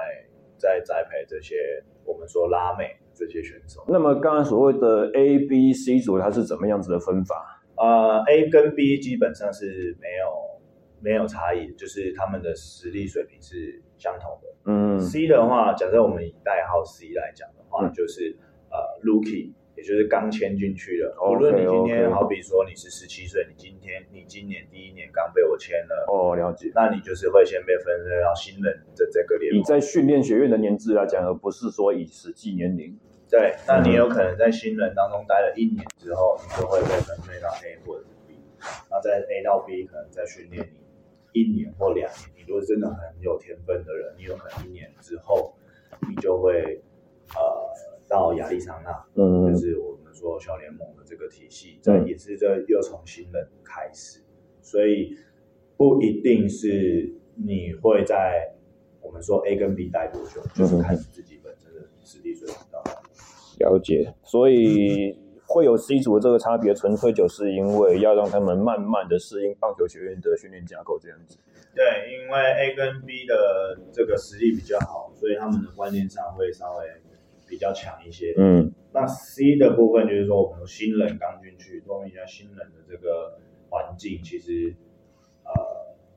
[0.57, 1.57] 在栽培这些
[2.05, 3.85] 我们说拉美这些选手。
[3.89, 7.63] 那么刚刚所谓的 A、B、C 组它是怎么样子的分法？
[7.77, 10.61] 呃，A 跟 B 基本上是没有
[11.01, 14.49] 没有差异，就是他们的实力水平是相同的。
[14.67, 18.37] 嗯，C 的话，假设我们以代号 C 来讲的话，嗯、就是
[18.71, 21.11] 呃，Rookie，也就是刚签进去的。
[21.24, 26.70] 无论你今天，好比说你是十七岁，你今天你今年第一年刚被我签了，哦，了解。
[26.74, 29.59] 那你就是会先被分配到新人的这个联盟。
[29.59, 32.95] 你在训练学院的年资来讲，而不是说以实际年龄。
[33.31, 38.39] 对，那你有可能在新人当中待了一年之后，你就会被分配到 A 或者是 B。
[38.91, 40.81] 那在 A 到 B 可能在训练你。
[41.33, 45.55] 一年或两年，你如果真的很有天分的人，你有可能一年之后，
[46.09, 46.83] 你就会
[47.37, 47.41] 呃
[48.11, 54.21] 到亚利桑那，嗯，就是我们说小联盟的这个体系，这、嗯、也是这又从新人开始，
[54.61, 55.17] 所以
[55.77, 58.53] 不一定是你会在
[59.01, 63.65] 我们说 A 跟 B 待多久，就是看你自己本身的实力水平到哪里。
[63.65, 65.13] 了解，所以。
[65.13, 71.37] 嗯会有 C 组的这个差别，纯粹就是因为要让他们慢慢的适应棒球学院的训练架构这样子。
[71.75, 76.87] 对，因为 A 跟 B 的这个实力比较好，所以他们的观念上会稍微
[77.51, 78.33] 比较强一些。
[78.39, 83.37] 嗯，那 C 的部分就是说，我们新人刚进去，说明一下新人的这个
[83.69, 84.75] 环境，其实
[85.45, 85.53] 呃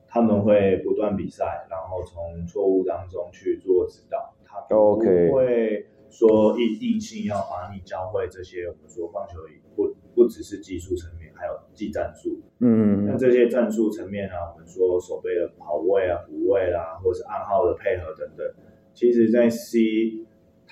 [0.08, 5.88] 他们会不断比赛，然后从错误当中去做指导，他不会。
[6.10, 9.34] 说硬硬性要把你教会这些，我们说棒球
[9.74, 12.38] 不不只是技术层面，还有技战术。
[12.60, 18.46] 嗯，那这些战术层面啊，我们说手背的跑位啊、补位啦，或者是暗号的配合等等，
[18.94, 19.80] 其实在 C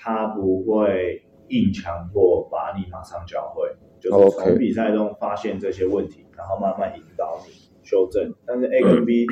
[0.03, 7.53] 他不会硬强迫把你马上教会，就是从比赛中发现这些问题，然后慢慢引导你
[7.84, 8.34] 修正。
[8.44, 9.26] 但是 A 跟 B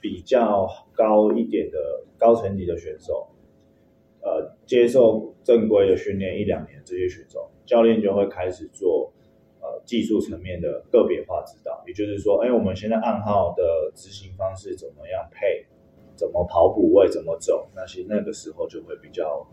[0.00, 1.78] 比较高一点的
[2.18, 3.28] 高层级的选手。
[4.22, 9.12] 呃，接受正规的训练一两年，这些选手教练就会开始做
[9.60, 13.62] 呃技术层面的个别化指导，也就是说，哎，我们现在暗号的
[13.94, 15.64] 执行方式怎么样配，
[16.16, 19.46] 怎么跑补位，怎么走，那些那个时候就会比较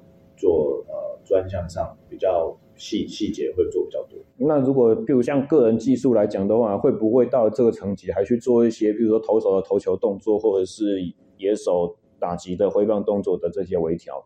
[0.44, 4.20] 做呃专项上比较细细节会做比较多。
[4.36, 11.00] 那如果比如像个人技术来讲的话，会不会到这个层级还去做一些，比如说投手的投球动作，或者是
[11.38, 14.26] 野手打击的挥棒动作的这些微调？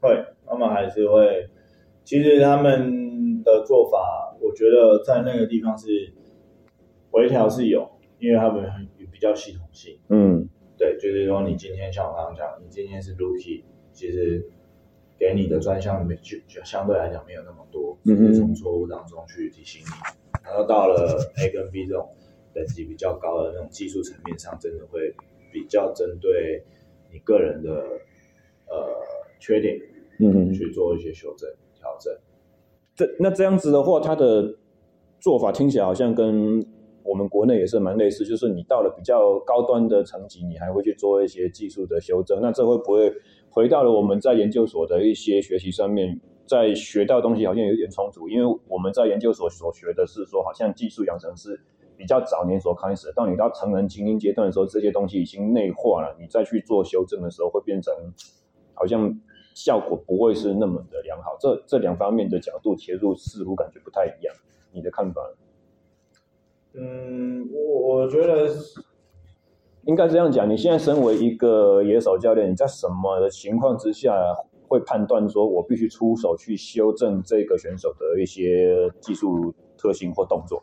[0.00, 0.10] 会，
[0.44, 1.48] 他们还是会。
[2.04, 6.12] 其实他们的做法，我觉得在那个地方是
[7.12, 7.88] 微调是有，
[8.18, 9.96] 因为他们很比较系统性。
[10.08, 14.44] 嗯，对，就是说你今天像我刚刚讲，你今天是 Rookie，其实
[15.22, 20.42] 给你的专项没就就相对来讲没有那么多，只是从错误当中去提醒你。
[20.44, 22.08] 然后到了 A 跟 B 这种
[22.52, 25.14] 等级比较高的那种技术层面上，真的会
[25.52, 26.64] 比较针对
[27.12, 29.00] 你个人的呃
[29.38, 29.78] 缺点。
[30.18, 32.12] 嗯，去做一些修正调整。
[32.94, 34.56] 这那这样子的话，他的
[35.20, 36.64] 做法听起来好像跟
[37.02, 42.40] 我们国内也是蛮类似，就是你到了比较高端的层级，你还会去做一些技术的修正。
[42.40, 43.12] 那这会不会
[43.52, 48.28] 回到了我们在研究所的一些学习上面，在学到东西好像有点冲突？
[48.28, 51.60] 因为我们在研究所所学的是说，好像技术养成是
[51.96, 57.94] 比较早年所开始的，到你到成人精英阶段的时候，这些东西已经内化了，你再去做修正的时候，会变成
[58.74, 59.20] 好像。
[59.54, 64.34] 效果不会是那么的良好，这这两方面的角度切入似乎感觉不太一样，
[64.72, 65.20] 你的看法？
[66.72, 68.48] 嗯，我我觉得
[69.84, 70.48] 应该这样讲。
[70.48, 74.12] 你现在身为一个野手教练，你在什么的情况之下
[74.68, 80.62] 会判断说我必须出手去修正这个选手的一些技术特性或动作？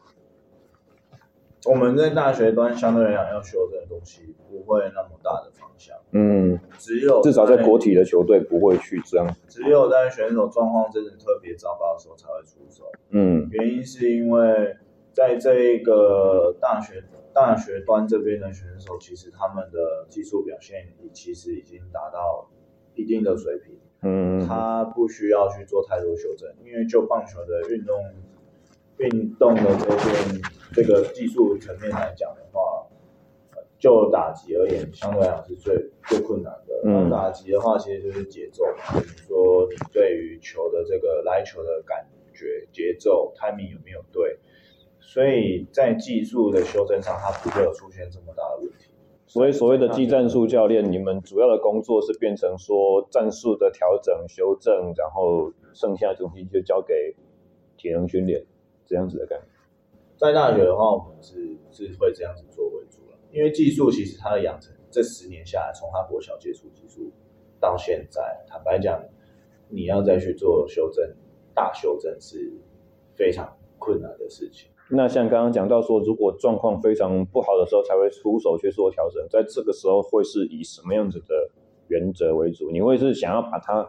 [1.65, 14.73] 我们在大学端相对来讲要修正的东西不会那么大的方向，嗯，只有至少在国体的球队不会去这样，只有在选手状况真的特别糟糕的时候才会出手，嗯，原因是因为
[15.11, 17.03] 在这个大学
[17.33, 22.49] 大学端这边的选手，其实他们的技术表现其实已经达到
[22.95, 27.97] 一定的水平，嗯，他不需要去做太多修正，因为就棒球的运动。
[28.99, 30.41] 运动的这边
[30.73, 32.85] 这个技术层面来讲的话，
[33.77, 36.81] 就打击而言，相对来讲是最最困难的。
[36.83, 44.37] 嗯，打击的话，其实就是节奏，比如说你对于球的这个来球的感觉、节奏、timing 有没有对，
[44.99, 48.91] 所以在技术的修正上，它不会有出现这么大的问题。
[49.25, 57.15] 所以所谓的技战术教练，你们主要的工作是变成说战术的调整、修正，然后剩下的东西就交给
[57.77, 58.43] 体能训练
[58.85, 59.45] 这样子的感觉。
[60.17, 67.11] 在大学的话，我们是是会这样子做为主了，因为技术其实它的养成这十年下来，从他国小接触技术
[67.59, 68.99] 到现在，坦白讲，
[69.69, 71.15] 你要再去做修正、
[71.53, 72.51] 大修正是
[73.13, 74.71] 非常困难的事情。
[74.91, 79.23] 那像刚刚讲到说，如果状况非常不好的时候，才会出手去做调整。
[79.29, 81.49] 在这个时候，会是以什么样子的
[81.87, 82.71] 原则为主？
[82.71, 83.87] 你会是想要把它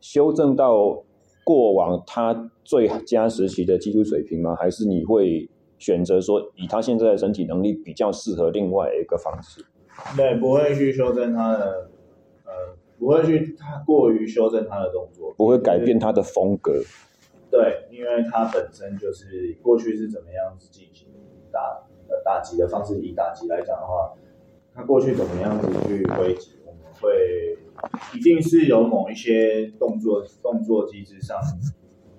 [0.00, 1.04] 修正到
[1.44, 4.54] 过往他最佳时期的技术水平吗？
[4.54, 9.64] 还是你会选择说，以他现在的身体能力比较适合另外一个方式？
[10.16, 11.90] 对，不会去修正他的，
[12.46, 12.52] 呃，
[12.98, 16.80] 不会去他过于修正他的动作，不会改变他的风格。
[17.52, 21.06] 对，因为它本身就是过去是怎么样子进行
[21.52, 24.14] 打呃打击的方式，以打击来讲的话，
[24.74, 27.58] 它过去怎么样子去挥击，我们会
[28.16, 31.38] 一定是有某一些动作动作机制上，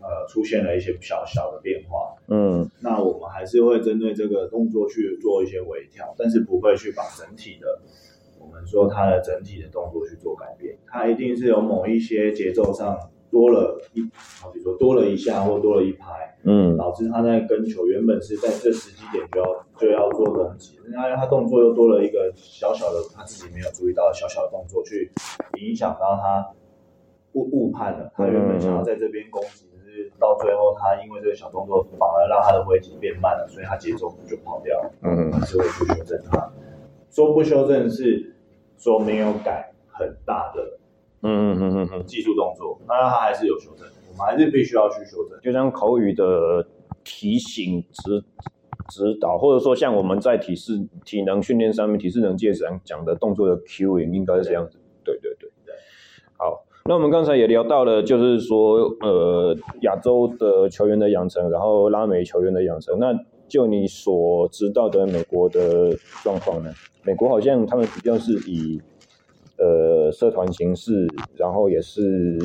[0.02, 7.82] 呃出现了一些小小的变化，嗯，那我们还是会针对这个动作去做一些微调，但是不会去把整体的
[8.40, 13.10] 我们说它的整体的动作去做改变，它一定是有某一些节奏上。
[13.34, 14.08] 多了一，
[14.40, 25.12] 好比说多了一下或多了一拍，嗯，导致他在跟球原本是在这时机点就要就要做攻击，那他动作又多了一个小小的他自己没有注意到的小小的动作，去
[25.60, 26.48] 影响到他
[27.32, 28.12] 误误判了。
[28.16, 34.92] 他原本想要在这边攻击，可是到最后他因为这个小动作反而让他的挥击变慢了，所以他节奏就跑掉了。
[35.02, 36.52] 嗯，还是会去修正他。
[37.10, 38.36] 说不修正是
[38.78, 40.80] 说没有改很大的。
[41.24, 45.40] 嗯嗯嗯嗯嗯，技术动作，那它还是有修正，我们还是必须要去修正。
[45.42, 46.68] 就像口语的
[47.04, 48.24] 提醒指
[48.90, 54.78] 指导，或者说像我们在体式体能训练上面，体适能界上讲的动作的 cueing 应该是这样子。
[55.04, 55.74] 对对对对。
[56.38, 63.00] 好，那我们刚才也聊到了，就是说呃亚洲的球员的养成，然后拉美球员的养成。
[63.00, 63.18] 那
[63.48, 66.70] 就你所知道的美国的状况呢？
[67.04, 68.82] 美国好像他们比较是以。
[69.64, 71.07] 呃，社团形式，
[71.38, 72.38] 然后也是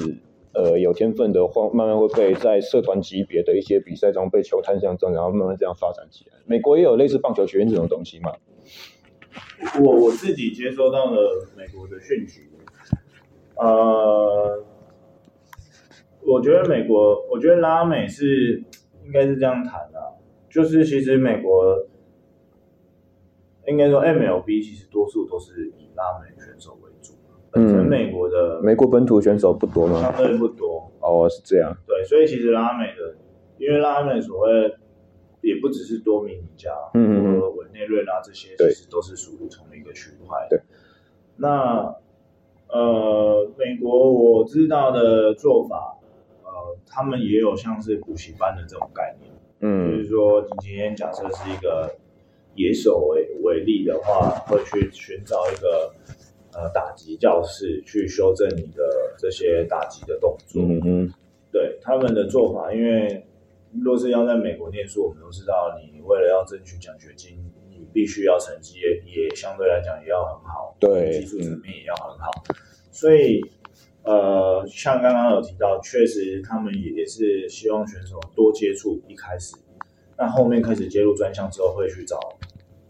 [0.54, 6.36] 呃有天分的话，慢慢会被在社团级别的一些比赛中被球探相中，然后慢慢这样发展起来。
[6.46, 8.36] 美国也有类似棒球学院这种东西吗？
[9.82, 12.42] 我我自己接收到了美国的讯息，
[13.56, 14.64] 呃，
[16.24, 18.62] 我觉得美国，我觉得拉美是
[19.04, 19.98] 应该是这样谈的，
[20.48, 21.84] 就是其实美国
[23.66, 26.88] 应该说 MLB 其实多数都是以拉美选手为。
[27.51, 30.03] 本身美国的、嗯、美国本土选手不多吗？
[30.03, 30.90] 相对不多。
[31.01, 31.74] 哦，是这样。
[31.86, 33.16] 对，所以其实拉美的，
[33.57, 34.74] 因为拉美所谓
[35.40, 40.46] 也不只是多米尼加，嗯和委内瑞拉这些，其实都是属于同一个区块。
[40.51, 40.61] 对。
[41.36, 41.94] 那
[42.68, 45.96] 呃，美国我知道的做法，
[46.44, 49.32] 呃，他们也有像是补习班的这种概念。
[49.61, 49.90] 嗯。
[49.90, 51.90] 就是说，你今天假设是一个
[52.57, 55.90] 野手为为例的话，会去寻找一个。
[56.59, 58.82] 呃，打击教室去修正你的
[59.16, 60.61] 这些打击的动作。
[60.61, 61.14] 嗯哼，
[61.52, 63.24] 对他们的做法，因为
[63.84, 67.38] 若是要在美国念书，我们都知道，你为了要争取奖学金，
[67.70, 72.28] 你必须要成绩也也相对来讲也要很好，对，技术层面也要很好。
[72.48, 72.56] 嗯、
[72.90, 73.40] 所以，
[74.02, 79.54] 呃，像刚刚有提到，确实他们也也是希望选手多接触一开始，
[80.16, 82.18] 那后面开始接入专项之后，会去找。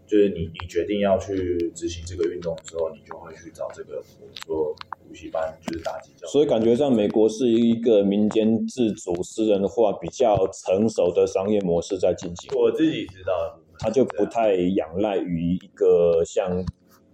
[0.09, 4.03] 就是你，你决定要去执行这个运动的时候，你就会去找这个
[4.43, 4.73] 说
[5.07, 6.27] 补习班，就是打击教。
[6.27, 12.51] 所以感觉上，美国是一个民间自主、私人化比较成熟的商业模式在进行。
[12.57, 16.65] 我自己知道，他就不太仰赖于一个像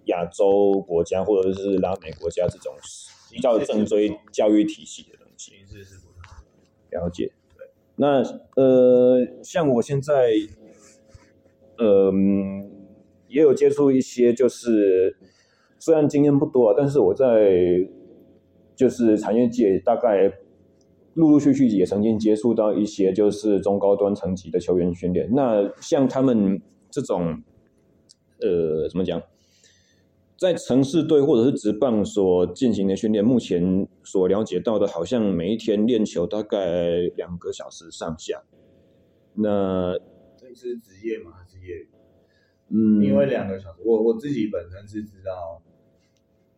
[0.06, 2.74] 亚洲国家或者是拉美国家这种
[3.30, 5.52] 比较正规教育体系的东西。
[5.58, 7.02] 形式是不同。
[7.02, 7.34] 了解。
[7.58, 7.68] 对。
[7.98, 8.24] 那
[8.56, 10.32] 呃，像我现在，
[11.78, 12.75] 嗯、呃。
[13.36, 15.18] 也有接触一些，就是
[15.78, 17.52] 虽然经验不多啊，但是我在
[18.78, 20.32] 就是产业界大概
[21.16, 25.30] 陆陆续续也曾经接触到一些就是中高端层级的球员训练。
[25.34, 27.44] 那像他们这种，
[28.40, 29.22] 呃，怎么讲，
[30.38, 38.42] 在城市队或者是职棒所进行的训练，目前所了解到的，好像每一天练球大概两个小时上下。
[39.34, 39.94] 那
[40.38, 41.32] 这是职业吗？
[41.34, 41.95] 还是业余？
[42.70, 45.62] 嗯，因为两个小时，我我自己本身是知道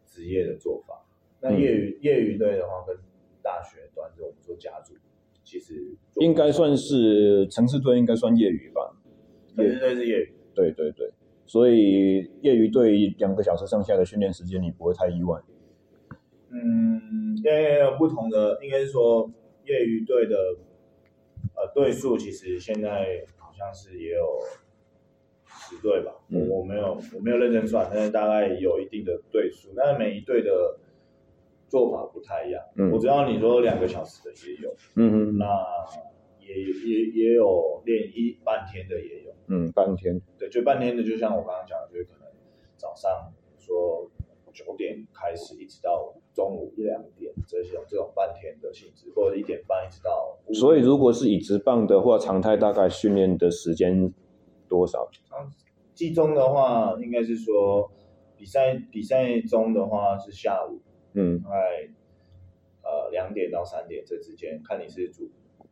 [0.05, 1.05] 职业的做法。
[1.41, 2.95] 那业余、嗯、业余队的话，跟
[3.43, 4.93] 大学端就我们做家族，
[5.43, 5.75] 其实
[6.15, 8.95] 应该算是城市队，应该算业余吧。
[9.55, 10.33] 城市队是业余。
[10.55, 11.11] 对对对，
[11.45, 15.39] 所以业余队两个小时上下的训练时间，你不会太意外。
[16.49, 19.29] 嗯，因为有不同的，应该是说
[19.65, 20.35] 业余队的
[21.55, 24.25] 呃队数，其实现在好像是也有
[25.70, 26.11] 十队吧。
[26.30, 30.78] 我、嗯、我没有我没有认真算，但是大概有一定的队数，但是每一队的
[31.68, 32.63] 做法不太一样。
[32.78, 35.45] 嗯，我知道你说两个小时的也有，嗯嗯，那
[36.39, 42.28] 也也也有练一半天的也有，嗯，半天，对，就半天的，就像我刚刚讲的，就是可能
[42.78, 44.09] 早上说
[44.53, 50.38] 九点开始，一直到中午一两点，这些这种半天的性质，或者一点半一直到。
[50.53, 54.11] 所以如果是椅子棒的话，常态大概训练的时间
[54.68, 55.09] 多少？
[55.93, 57.91] 季中的话，应该是说
[58.36, 60.80] 比赛比赛中的话是下午。
[61.13, 61.89] 嗯，大概
[62.84, 65.32] 呃两点到三点这之间，看你是主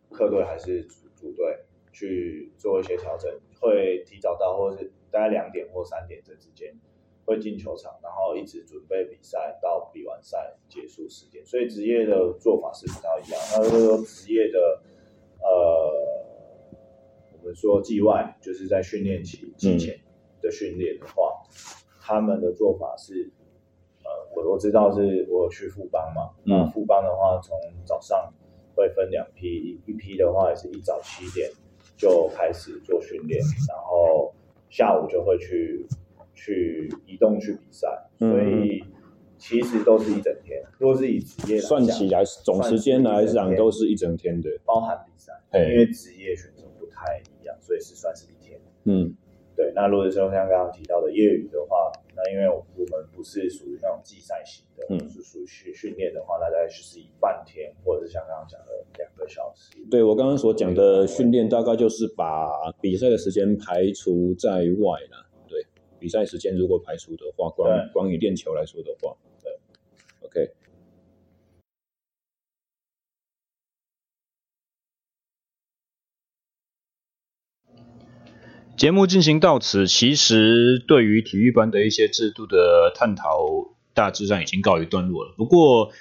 [0.10, 1.60] 客队还是主主队
[1.92, 3.32] 去做一些调整，
[3.62, 6.74] 会提早到，或者是大概两点或三点这之间
[7.26, 11.46] 会进球场，然后一直准备比赛到比完赛结束时间。
[11.46, 13.40] 所以职业的做法是不太一样。
[13.54, 14.82] 那如果说职业的
[15.42, 16.05] 呃，
[17.46, 19.98] 们说季外就是在训练期之前
[20.42, 21.56] 的训练的话，嗯、
[22.02, 23.32] 他们的做法是。
[24.04, 28.32] 呃我我知道是我有去富邦嘛，那富邦的话，从早上
[28.76, 31.50] 会分两批，一一批的话也是一早七点
[31.98, 34.32] 就开始做训练，然后
[34.70, 35.88] 下午就会去
[36.36, 37.88] 去移动去比赛，
[38.20, 38.84] 所以
[39.40, 40.62] 其实都是一整天。
[40.78, 48.60] 如果是以职业算起来，总时间来讲都是一整天的，包含比赛，因为职业选手不太一样，所以是算是一天。
[48.84, 49.16] 嗯。
[49.58, 59.72] 对，那如果说像刚刚提到的业余的话，那因为我们不是属于那种季赛型的，嗯，是属于训练的话，那大概就是以半天，或者是像刚刚讲的两个小时。
[59.90, 65.26] 对，我刚刚所讲的训练，大概就是把比赛的时间排除在外了。
[65.48, 65.66] 对，
[65.98, 69.58] 比赛时间如果排除的话，光对光以练球来说的话，对
[70.20, 70.52] ，OK。
[78.78, 83.40] 节目进行到此，其实对于体育班的一些制度的探讨，
[83.94, 85.34] 大致上已经告一段落了。
[85.38, 85.92] 不过，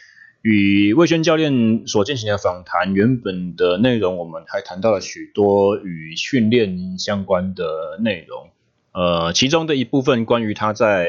[0.43, 8.51] 与魏轩教练所进行的访谈，原本的内容我们还谈到了许多与训练相关的内容。
[8.93, 11.07] 呃，其中的一部分关于他在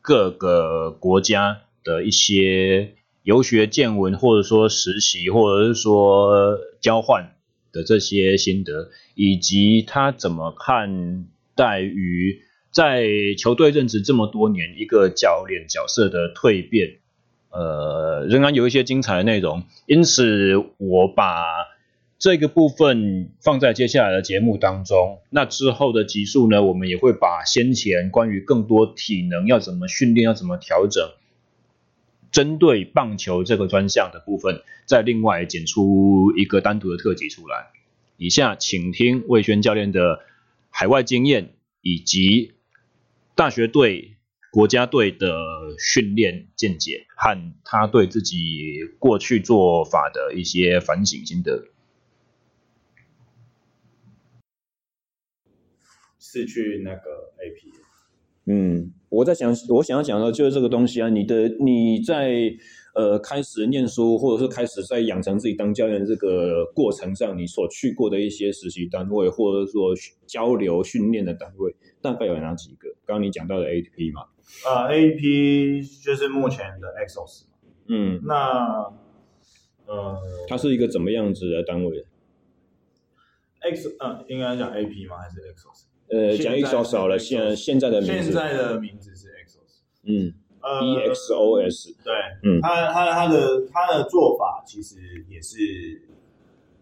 [0.00, 7.33] 各个国家的一些游学见闻，或者说实习，或者是说交换。
[7.74, 13.04] 的这些心得，以及他怎么看待于在
[13.36, 16.98] 球队任职这么多年一个教练角色的蜕变，
[17.50, 19.64] 呃，仍然有一些精彩的内容。
[19.86, 21.34] 因此，我把
[22.18, 25.18] 这个部分放在接下来的节目当中。
[25.30, 31.10] 那之后的集数呢，我们也会把先前关于更多体能要怎么训练、要怎么调整，
[32.34, 34.64] 针对棒球这个专项的部分。
[34.86, 37.70] 再另外剪出一个单独的特辑出来。
[38.16, 40.20] 以下请听魏轩教练的
[40.68, 42.52] 海外经验，以及
[43.34, 44.16] 大学队、
[44.50, 45.38] 国家队的
[45.78, 51.68] 训练见解，和他对自己过去做法的一些反省心得。
[56.18, 57.83] 是去那个 AP。
[58.46, 62.54] 嗯，我在想，我想要讲的就是这个东西啊，你的你在。
[62.96, 69.92] 呃，开始念书，或者是开始在养成自己当教练这个过程上，你所去过的一些实习单位，或者说
[70.28, 72.88] 交流训练的单位，大概有哪几个？
[73.04, 74.20] 刚刚你讲到的 AAP 嘛？
[74.64, 77.46] 啊，AAP 就是目前的 Exos。
[77.88, 78.92] 嗯，那
[79.86, 80.16] 呃，
[80.46, 82.06] 它是一个怎么样子的单位
[83.58, 85.16] ？X，呃，应该讲 AP 吗？
[85.18, 85.86] 还是 Exos？
[86.08, 89.80] 呃，讲 Exos 少了，现现在的名字，现在的名字是 Exos。
[90.04, 90.34] 嗯。
[90.66, 94.96] E X O S，对，嗯，他他他的他的做法其实
[95.28, 95.58] 也是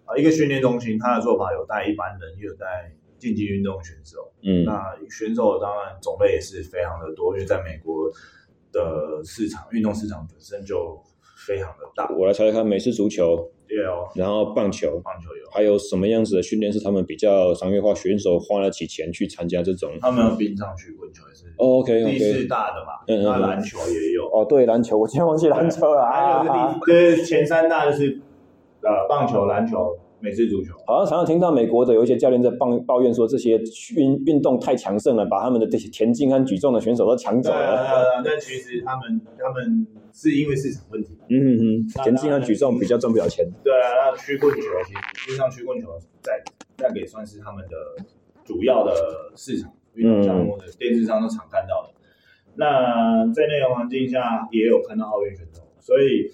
[0.04, 8.08] 啊，一个训练中心，他的做法有带一般人，也有带竞技运动选手，嗯，那选手当然种类也是非常的多，因为在美国
[8.70, 11.02] 的市场，运动市场本身就
[11.44, 12.08] 非常的大。
[12.10, 13.50] 我来猜猜看，美式足球。
[13.80, 19.90] 有，然后棒球，棒球有，还有什么样子的训练是他们比较商业化，选手花得起钱去参加这种？
[20.00, 24.28] 他们有冰上去棍球也是，OK，第四大的嘛，那篮球也有。
[24.32, 26.06] 哦，对，篮球，我今天忘记篮球了。
[26.06, 28.20] 还有是第，就是前三大就是
[28.82, 30.72] 呃棒球、篮球、美式足球。
[30.86, 33.60] 好像常常听到美国的有一些教练在抱抱怨说，这些
[33.96, 38.22] 运运动太强盛了，把他们的这些田径和举重的选手都抢走了。
[38.22, 41.10] 对但其实他们他们是因为市场问题。
[41.28, 43.44] 嗯嗯嗯，田径和举重比较赚不了钱。
[43.64, 45.88] 对啊，那曲棍球其实实际上曲棍球
[46.20, 46.40] 在
[46.78, 48.04] 那个也算是他们的
[48.44, 48.94] 主要的
[49.36, 51.90] 市场运动项目的电视上都常看到的。
[52.54, 56.30] 那在那个环境下也有看到奥运选手，所以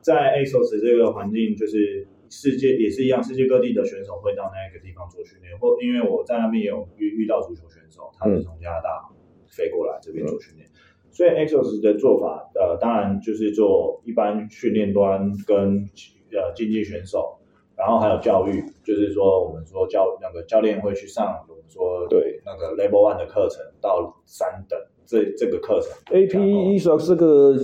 [0.00, 9.08] 在 ASOS 这个环境，就是世界也是一样，世界各地的选手会到那个地方做训练，或因为我在那边也有遇遇到足球选手，他们从加拿大
[9.48, 15.88] 飞过来这边做训练，嗯、所以 Exos 的做法，呃，当然就是做一般训练端跟
[16.32, 17.38] 呃竞技选手，
[17.76, 24.78] 然后还有教育，就是说我们说教那个教练会去上我们说对那个 Level One 的课程到三等。
[25.10, 27.56] 这这个课程，APESOX 这个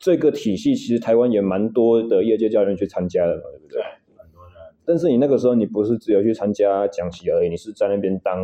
[0.00, 3.82] 这个体系，其实台湾也蛮多的业界教练去参加的嘛，对不对？
[3.82, 3.82] 对，
[4.16, 4.54] 很多人。
[4.86, 8.42] 但是你那个时候，你不是只有去参加讲习而已，你是在那边当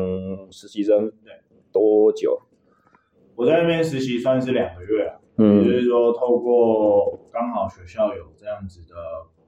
[0.52, 1.32] 实习生，对，
[1.72, 2.38] 多久？
[3.34, 8.94] 我在那边实习算是两个月啊，嗯，就是说透过刚好学校有这样子的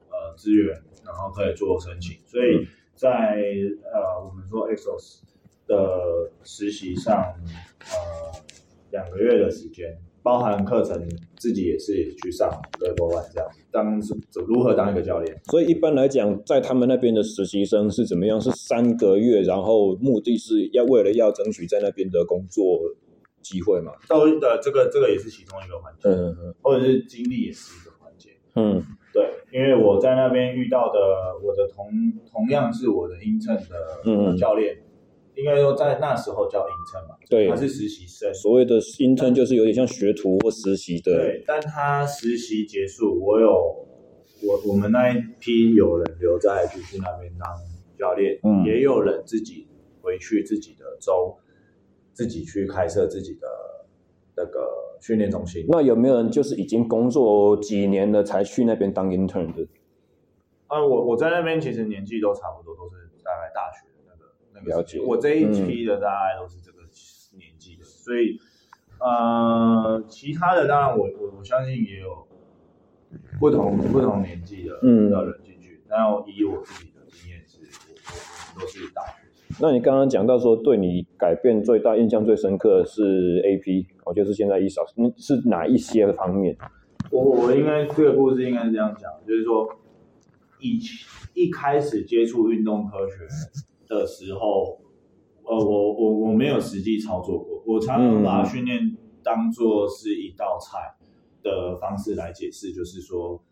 [0.09, 5.21] 呃资源，然后可以做申请，所以在、嗯、呃我们说 EXOS
[5.67, 7.35] 的实习上，
[7.81, 8.39] 呃。
[8.91, 11.01] 两个月的时间，包含课程，
[11.37, 12.49] 自己也是去上
[12.79, 14.13] Level One 这样，当是
[14.47, 15.39] 如何当一个教练。
[15.45, 18.39] 所以一般来讲，在他们那边的实习生是怎么样？
[18.39, 22.79] 是三个月，然后目的是要为了要争取在那边的工作
[23.41, 23.93] 机会嘛？
[24.07, 30.99] 到的这个这个也是其中一个环节，嗯嗯，或者是经历也是一个环节，嗯，对，因为我在那边遇到的
[31.43, 31.87] 我的同
[32.29, 34.75] 同样是我的 intern 的教练。
[34.75, 34.88] 嗯
[35.35, 38.33] 应该说，在那时候叫 intern 嘛，对，他是实习生。
[38.33, 41.13] 所谓的 intern 就是有点像学徒或实习的。
[41.15, 43.49] 对，但他实习结束，我有
[44.43, 47.47] 我我们那一批有人留在军训那边当
[47.97, 49.65] 教练，嗯，也有人自己
[50.01, 51.37] 回去自己的州，
[52.11, 53.47] 自己去开设自己的
[54.35, 54.67] 那个
[54.99, 55.65] 训练中心。
[55.69, 59.65] 那有没有人就是已经工作几年了才去那边当 intern 的？
[60.67, 63.87] 啊，我我在那边其实年纪都差不多，都是大概大学。
[64.65, 66.79] 了解，我这一批的大概都是这个
[67.37, 68.39] 年纪的，嗯、所以
[68.99, 72.27] 呃，其他的当然我我我相信也有
[73.39, 79.57] 不同不同年纪的嗯的人进去，然后以我自己的经验是，我我我都是大学生。
[79.61, 86.57] 那你刚刚讲到说，对你改变最大、印象最深刻的是 AP，我就是现在 ESOS，是哪一些方面？
[87.09, 89.67] 我我应该这个故事应该是这样讲，就是说
[90.59, 93.15] 以前一开始接触运动科学。
[93.89, 94.79] 的时候，
[95.43, 100.95] 呃，我我我没有实际操作过，我常常把训练当做是一道菜
[101.41, 103.43] 的方式来解释，就是说，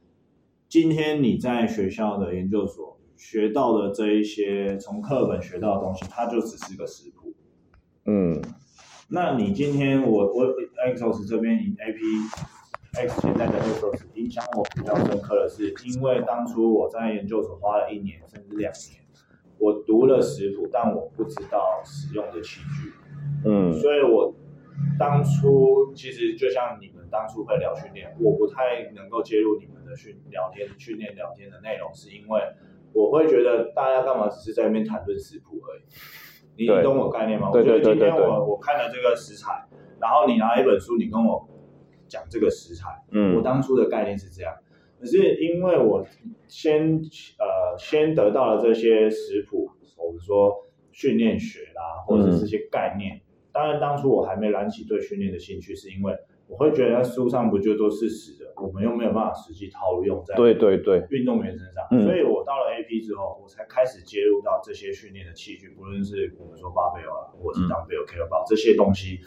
[0.69, 7.33] 今天你在学校的研究所学到的这一些从课本学到的东西，它就只是个食谱。
[8.05, 8.39] 嗯，
[9.09, 10.45] 那你今天我我
[10.85, 11.99] AXOS 这边以 AP
[12.93, 19.06] X 现在的 AXOS 影响我比较深刻的是，因为当初我在研究所花了一年甚至两年。
[19.59, 22.93] 我读了食谱，但我不知道使用的器具，
[23.45, 24.33] 嗯，所以我
[24.99, 32.41] 当初其实就像你们当初会聊训练，我不太能够介入你们的训聊天、训练聊天的内容，是因为
[32.93, 35.83] 我会觉得大家干嘛只是在那边谈论食谱而已？
[36.63, 37.49] 你懂我概念吗？
[37.53, 39.65] 我觉得今天我我看了这个食材，
[39.99, 41.47] 然后你拿一本书，你跟我
[42.07, 44.53] 讲这个食材，嗯，我当初的概念是这样。
[44.99, 46.05] 可是因为我
[46.47, 46.99] 先
[47.37, 53.17] 呃先得到了这些食谱，或者说训练学啦，或者是这些概念。
[53.17, 53.21] 嗯、
[53.51, 56.17] 当然当初我还没燃起对训练的兴趣，是因为
[56.47, 61.85] 我会觉得书上不就都是死的，我们又没有办法实际套用在对对对运动员身上。
[62.03, 69.19] 所以我到了 AP 之后，我才开始接入到这些训练的器具，不论是我们说 barbell 啊，或者是 dumbbell、kettlebell 这些东西，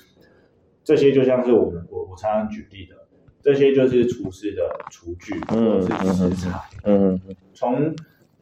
[0.83, 2.97] 这些就像是我们我我常常举例的。
[3.43, 7.19] 这些就是厨师的厨具或者是食材，嗯，
[7.55, 7.95] 从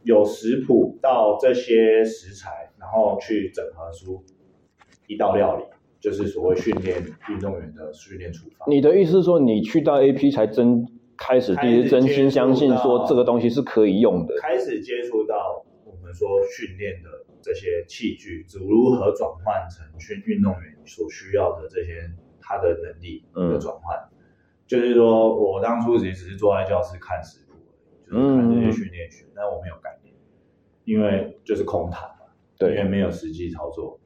[0.03, 4.25] 有食谱到这些食材，然后去整合出
[5.07, 5.65] 一道料理，
[6.01, 8.69] 就是所谓训练运动员的训练处方。
[8.69, 10.85] 你的意思是说，你去到 AP 才真
[11.17, 17.09] 开始第一真心相信说这个东西是可以用的，开始接触到我们说训练的
[17.41, 23.97] 这些器具，如何转换成训运动员所需要的这些他的能力的转换。
[23.97, 24.18] 嗯
[24.69, 27.55] 就是说，我当初也只是坐在教室看食谱，
[28.07, 30.15] 就是看这些训练学，嗯、但我没有概念，
[30.85, 32.27] 因为就是空谈嘛，
[32.59, 33.99] 对，因为没有实际操作。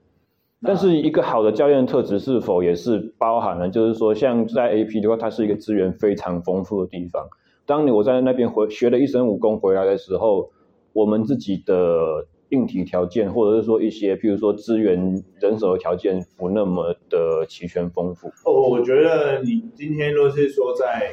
[0.65, 7.27] 但是一个好的教练特质是否也是包含了，就是说，像在 AP 的话，它是一个资源非常丰富的地方。
[7.67, 10.53] 当你我在那边回学了一身武功回来的时候，
[10.93, 18.29] 我们自己的硬体条件，或者是说一些，譬如说资源、人手的条件不那么的齐全丰富。
[18.45, 21.13] 哦，我觉得你今天若是说在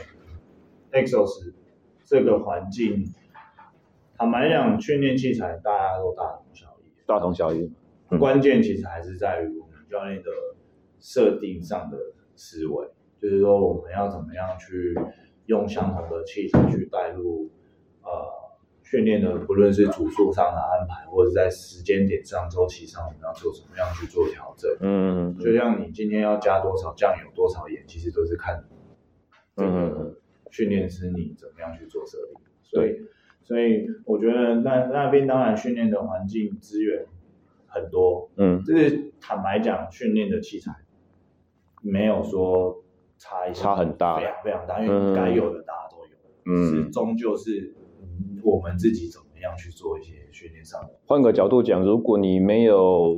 [0.92, 1.54] Exos
[2.04, 3.06] 这个环境，
[4.18, 7.72] 坦白讲，训练器材大家都大同小异，大同小异。
[8.10, 10.30] 嗯、关键其实还是在于我们教练的
[11.00, 11.98] 设定上的
[12.36, 12.86] 思维，
[13.22, 14.94] 就是说我们要怎么样去
[15.46, 17.50] 用相同的器材去带入
[18.04, 18.39] 呃。
[18.90, 24.68] 训练的不论是组数上的安排，或者在时间点上、周期上，我们要做怎么样去做调整？
[24.82, 28.64] 嗯，就像你今天要加多少酱油、多少盐，其实都是看
[29.56, 30.16] 这个
[30.50, 32.42] 训练师你怎么样去做设定。
[32.64, 33.00] 所以，
[33.44, 37.06] 所以我觉得那那边当然训练的环境资源
[37.68, 40.72] 很多，嗯，就是坦白讲，训练的器材
[41.84, 42.84] 没有说
[43.20, 46.12] 差一差很大，非常非常大，因为该有的大家都有，
[46.46, 47.76] 嗯，是终究是。
[48.44, 50.90] 我们自己怎么样去做一些训练上的？
[51.06, 53.16] 换个角度讲，如果你没有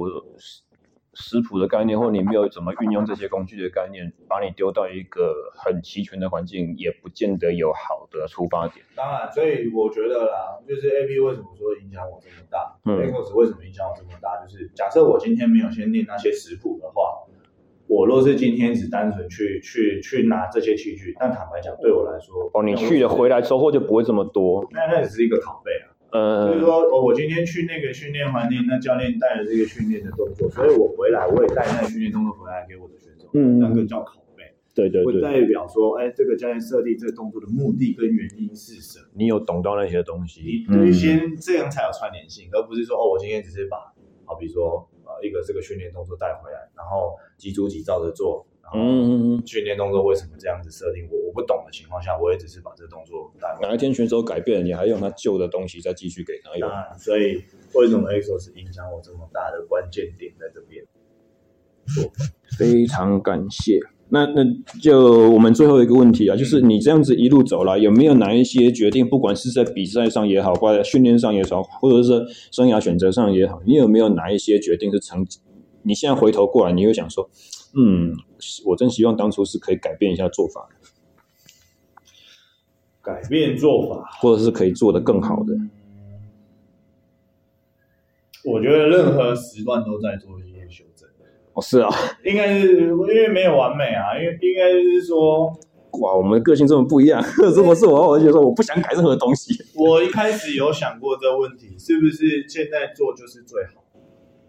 [1.14, 8.86] 食谱的概念，或你没有怎么运用这些工具的概念，把你丢到一个很齐全的环境，也不见得有好的出发点。
[8.96, 12.80] 当然，所以我觉得啦，就是 AP 为什么说影响我这么大？
[12.86, 14.44] 嗯，Exos 为什么影响我这么大？
[14.44, 17.21] 就是假设我今天没有先练那些食谱的话。
[17.92, 24.66] 我若是今天只单纯去去去拿这些器具，但坦白讲，对我来说，哦，你去了回来收获就不会这么多。
[24.72, 39.06] 那那只是一个拷贝啊，呃，就是说，哦，我今天去那个训练环境，那教练带了这个训练的动作，所以我回来我也带那个训练动作回来给我的选手，嗯，那个叫拷贝，对对对，代表说，哎，这个教练设定这个动作的目的跟原因是什么？
[39.16, 43.76] 你有懂到那些东西，你必须先这样才有串联性，而不是说，哦，我今天只是把，
[44.24, 44.88] 好比说。
[45.22, 48.78] 一个这个训练动作带回来，然后几组几照着做，然后
[49.46, 51.08] 训练动作为什么这样子设定？
[51.12, 53.70] 我我不懂的情况下，我也只是把这个动作带回来。
[53.70, 56.70] 哪一天选手改变了，你还用他旧的东西再继续给他用？
[57.00, 57.42] 所以
[57.74, 60.86] 为什么 Exos 影响我这么大的关键点在这边？
[62.58, 63.80] 非常感谢。
[64.14, 64.44] 那那
[64.82, 75.26] 就我们最后一个问题啊，就是你这样子一路走来，有没有哪一些决定，不管是在比赛上也好，或者训练上也好，或者是生涯选择上也好，你有没有哪一些决定是成？
[75.84, 77.30] 你现在回头过来，你又想说，
[77.74, 78.14] 嗯，
[78.66, 80.68] 我真希望当初是可以改变一下做法，
[83.02, 85.56] 改变做法，或者是可以做得更好的。
[88.44, 90.51] 我觉得任何时段都在做一。
[91.54, 91.90] 哦，是啊，
[92.24, 95.48] 应该是因为没有完美啊，因为应该是说，
[96.00, 97.22] 哇，我们的个性这么不一样。
[97.56, 99.54] 如果是我，我就说我不想改任何东西。
[99.76, 103.84] 我一开始有想过这个问题，是不是现在做就是最好？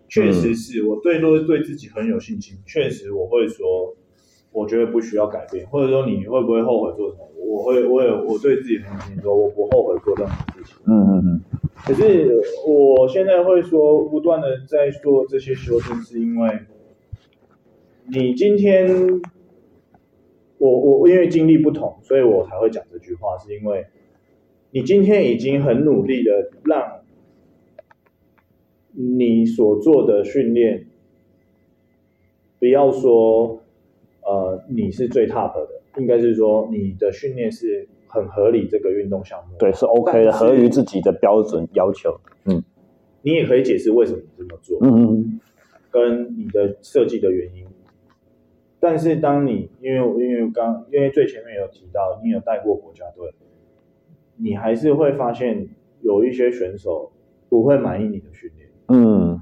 [0.08, 3.96] 确实是我对都对自己很有信心，确实我会说，
[4.52, 7.28] 我觉得不需要改变，或者说你会不会后悔做什么？
[7.44, 10.76] 我会，我也我对自己很有信心，说我不后悔做任何事情。
[10.86, 11.40] 嗯嗯嗯。
[11.84, 16.60] 可是我现在会说，不断的在做这些修正，是因为。
[18.08, 19.22] 你今天，
[20.58, 23.86] 我我因为经历不同，所以我才会讲这句话，是因为
[24.70, 27.00] 你今天已经很努力的让
[28.90, 30.86] 你所做的训练，
[32.58, 33.62] 不要说
[34.22, 42.62] 呃你是最 top 的，应该是说你的训练是很合理这个运动项目，对，是 OK 的，合于自己的标准要求，嗯，
[43.22, 45.40] 你也可以解释为什么你这么做，嗯嗯，
[45.90, 47.61] 跟你的设计的原因。
[48.82, 53.32] 但是当你因为因为刚因为最前面有提到你有带过国家队，
[54.36, 55.68] 你还是会发现
[56.00, 57.12] 有一些选手
[57.48, 58.68] 不会满意你的训练。
[58.88, 59.40] 嗯，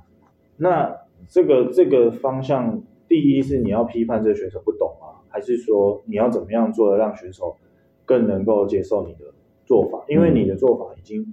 [0.59, 0.95] 那
[1.27, 5.25] 这个这个方向，第一是你要批判这个选手不懂啊？
[5.31, 7.57] 还是说你要怎么样做的让选手
[8.05, 9.33] 更能够接受你的
[9.65, 10.05] 做法？
[10.07, 11.33] 因为你的做法已经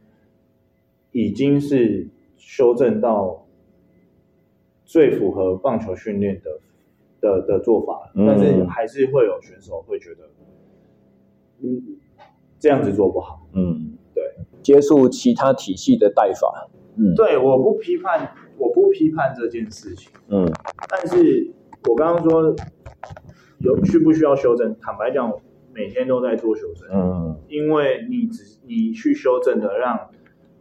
[1.11, 3.45] 已经是修正到
[4.85, 6.61] 最符合棒球训练的。
[7.27, 10.23] 的的做法，但是还是会有选手会觉得，
[11.61, 11.97] 嗯，
[12.57, 14.23] 这样子做不好，嗯，对，
[14.61, 20.49] 接触其他体系的带法，嗯，对，我不批判，我不批判这件事情，嗯，
[20.89, 21.51] 但是
[21.89, 22.55] 我刚刚说
[23.59, 24.75] 有需不需要修正？
[24.79, 25.33] 坦白讲，
[25.73, 30.09] 每天都在做修正，嗯，因为你只你去修正的，让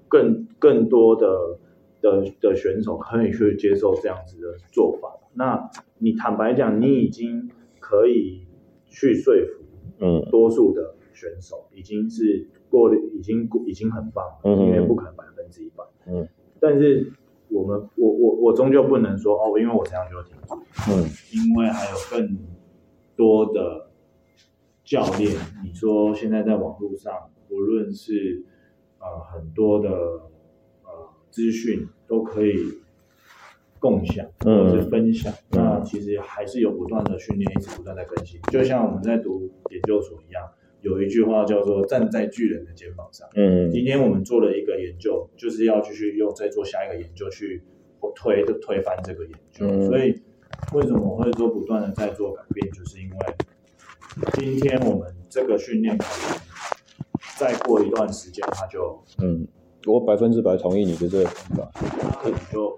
[0.09, 1.59] 更更多的
[2.01, 5.13] 的的选手可以去接受这样子的做法。
[5.37, 8.47] 那你坦白讲，你已经可以
[8.87, 9.65] 去说服，
[10.01, 16.27] 嗯，多数的选手已经是过了，已经已经很棒了，嗯，因为不可能百分之一百，嗯，
[16.59, 17.13] 但是
[17.49, 20.55] 我们我我我终究不能说哦，因为我这样就停住，
[20.91, 22.37] 嗯，因为还有更
[23.15, 23.91] 多的
[24.85, 25.33] 教练，
[25.65, 27.13] 你说现在在网络上，
[27.51, 28.45] 无论是
[28.99, 32.53] 呃很多的呃资讯都可以
[33.79, 38.41] 共享或者是分享，嗯、那其实还是有不断的训练，一直不断在更新。
[38.51, 40.43] 就像我们在读研究所一样，
[40.81, 43.29] 有一句话叫做“站在巨人的肩膀上”。
[43.37, 47.63] 嗯，今天我们做了一个研究，就是要继续用再做下一个研究去
[48.15, 49.67] 推推翻这个研究。
[49.67, 50.21] 嗯、所以
[50.73, 53.17] 为什么我会说不断的在做改变，就是因为
[54.35, 56.39] 今天我们这个训练可能
[57.39, 59.47] 再过一段时间，它就嗯。
[59.89, 61.71] 我百分之百同意你的这个看法，
[62.21, 62.77] 可能就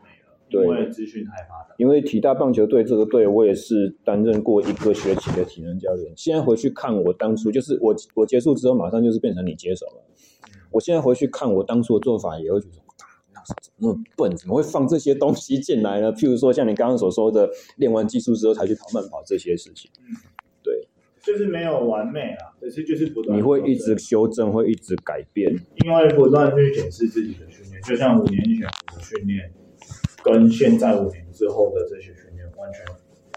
[0.51, 1.75] 因为资讯太发达。
[1.79, 6.13] 因为体大棒球队这个队，我也是担任过一个学期的体能教练。
[6.17, 10.05] 现在回去看我当初，就是我我结束之后，马上就是变成你接手了。
[10.71, 12.83] 我现在回去看我当初的做法，也会觉得，
[13.33, 14.37] 那是怎么那么笨？
[14.37, 16.13] 怎么会放这些东西进来呢？
[16.13, 19.91] 譬如说，像你刚刚所说的，练完技术之后才去跑慢跑这些事情。
[20.63, 20.87] 对
[21.23, 23.37] 就是没有完美啊，可是就是不断。
[23.37, 25.53] 你会一直修正，会一直改变，
[25.85, 29.51] 因为不断去检视自己的训练，就像五年前我的训练，
[30.23, 32.85] 跟现在五年之后的这些训练完全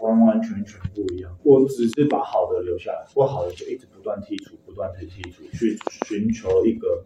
[0.02, 1.36] 完完全全不一样。
[1.44, 5.76] 我只是把好的留下来，不好的就一直不断剔除，不断的剔除，去
[6.06, 7.02] 寻求一个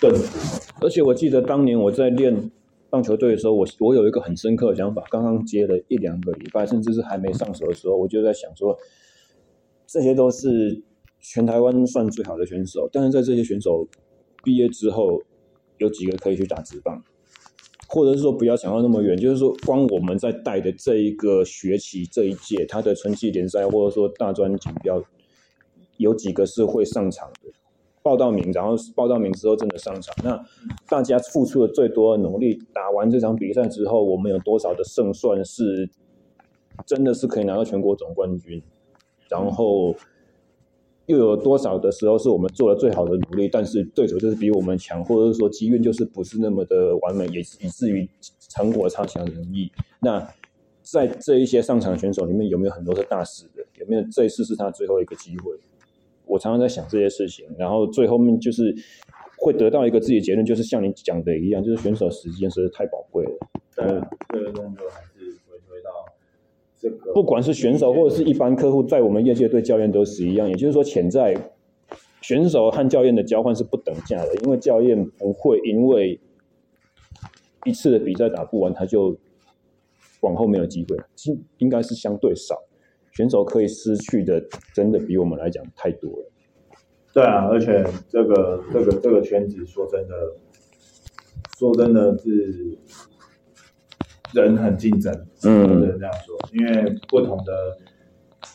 [0.00, 0.60] 更好。
[0.80, 2.50] 而且我记得当年我在练
[2.88, 8.76] 棒球队的时候，我我有一个很深刻的想法，刚刚接了一两个礼拜，甚至是还没上手的时候，我就在想说。
[9.92, 10.84] 这些都是
[11.18, 13.88] 全台湾算最好的选手，但是在这些选手
[14.44, 15.20] 毕业之后，
[15.78, 17.02] 有几个可以去打职棒，
[17.92, 25.02] 或者是说不要想到那么远，就是说光我们在带的这一个学期这一届，他的春季联赛或者说大专锦标，
[25.96, 27.50] 有几个是会上场的，
[28.00, 30.40] 报到名，然后报到名之后真的上场，那
[30.88, 35.90] 大家付出了最多的努力，打完这场比赛之后，我们有多少的胜算是
[36.86, 38.62] 真的是可以拿到全国总冠军？
[39.28, 39.96] 然后
[41.10, 48.08] 又有多少的时候是我们做了最好的努力，但是对手就是比我们强，或者是说机运就是不是那么的完美，也以至于
[48.48, 49.70] 成果差强人意。
[49.98, 50.24] 那
[50.82, 53.66] 在这一些上场选手里面，有没有很多是大师的？
[53.80, 55.52] 有没有这一次是他最后一个机会？
[56.26, 58.72] 我常常在想这些事情，然后最后面就是
[59.36, 63.32] 会得到一个自己的结论，就是像你讲的一样，就是选手时间实在太宝贵了。
[63.74, 63.84] 对，
[64.28, 65.00] 这个动作还
[66.80, 66.90] 是。
[67.12, 70.48] 不管是选手或者是一般客户，在我们业界对教练都是一样。
[70.48, 71.36] 也就是说，潜在
[72.22, 76.18] 选手和教练的交换是不等价的，因为教练不会因为
[77.64, 79.16] 一次的比赛打不完，他就
[80.20, 80.96] 往后没有机会。
[81.14, 82.56] 其实应该是相对少，
[83.12, 84.42] 选手可以失去的
[84.74, 86.30] 真的比我们来讲太多了。
[87.12, 90.14] 对啊，而且这个这个这个圈子，说真的，
[91.58, 92.78] 说真的是。
[94.32, 95.12] 人很竞争，
[95.44, 97.78] 嗯，不能这样说，因为不同的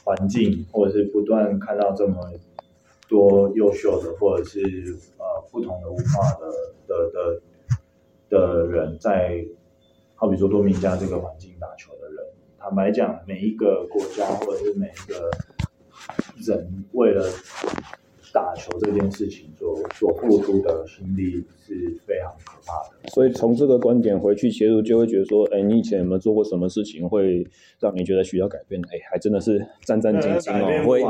[0.03, 2.15] 环境，或者是不断看到这么
[3.07, 4.59] 多优秀的，或者是
[5.17, 6.47] 呃不同的文化的
[6.88, 7.41] 的的
[8.30, 9.45] 的人在，
[10.15, 12.26] 好比说多米加这个环境打球的人，
[12.57, 15.30] 坦白讲，每一个国家或者是每一个
[16.45, 17.26] 人为了。
[18.36, 27.47] 打球这件事情所所付出的心力是非常可怕的，所以从这个观点回去切入，就会觉得说，哎，你以前有没有做过什么事情会
[27.79, 28.81] 让你觉得需要改变？
[28.91, 31.01] 哎，还真的是战战兢兢哦，会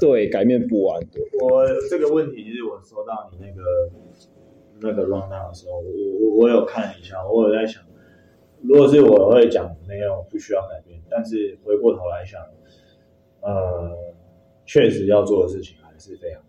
[0.00, 0.98] 对改变不完。
[1.12, 3.62] 对，我这个问题就是我收到你那个
[4.80, 5.84] 那个 rundown 的时候，我
[6.30, 7.82] 我我有看一下，我有在想，
[8.62, 12.40] 如果是我会讲没有不需要改变，但是回过头来想，
[13.42, 13.90] 呃，
[14.64, 16.40] 确实要做的事情还是非常。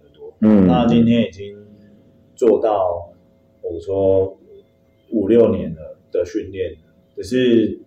[0.44, 1.56] 嗯，那今天已经
[2.36, 3.14] 做到，
[3.62, 4.36] 我说
[5.12, 6.76] 五六年了的训练，
[7.16, 7.80] 只是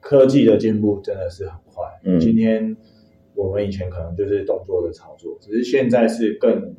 [0.00, 1.84] 科技的进步真的是很快。
[2.02, 2.76] 嗯，今天
[3.36, 6.74] 我们以前可能就是动作的操作，只是现在是更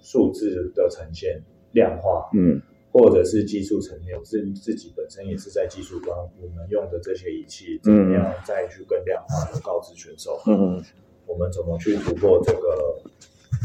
[0.00, 1.42] 数字的呈现、
[1.72, 2.58] 量化，嗯，
[2.90, 10.82] 或者是技术层面，自自己本身也是在技术端，我们用的这些仪器怎么样再去更量化的告知选手，嗯，
[11.26, 13.02] 我们怎么去突破这个。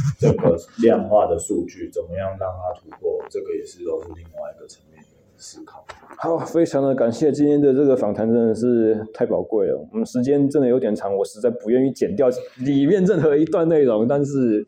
[0.20, 3.24] 这个量化的数据怎么样让它突破？
[3.30, 5.86] 这个也是都是另外一个层面的思考。
[6.18, 9.78] 好，非常的感谢今天的这个访谈，真的是太宝贵了。
[9.92, 12.30] 我们时间真的有点长，我实在不愿意剪掉
[12.60, 14.66] 里面任何一段内容，但是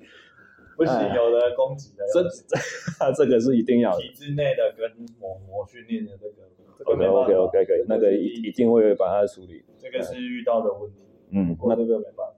[0.75, 4.01] 不行，有的攻击的，这这 这个是一定要的。
[4.01, 4.89] 体制内的跟
[5.19, 6.43] 模模训练的这个。
[6.85, 9.63] ，OK OK OK OK，，那个一一定会把它处理。
[9.77, 10.97] 这个是遇到的问题。
[11.31, 12.33] 嗯，那这个没办法。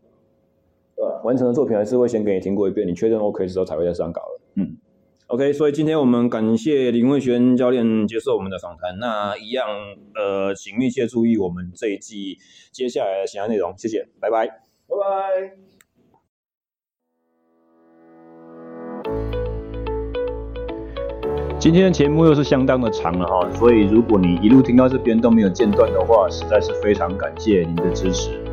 [0.95, 4.41] 对，完成的作品还是会先给你听过一遍，你确认 OK 之后才会再上稿了。
[4.55, 4.77] 嗯
[5.27, 8.97] ，OK，所以今天我们感谢林慧轩教练接受我们的访谈。
[8.97, 9.67] 那一样，
[10.15, 12.37] 呃，请密切注意我们这一季
[12.71, 13.73] 接下来的其他内容。
[13.77, 15.57] 谢谢，拜拜，拜拜。
[21.57, 28.44] 今天的节目又是相当的长了哈，所以如果你一路听到这边都没有间断的话，实在是非常感谢您的支持。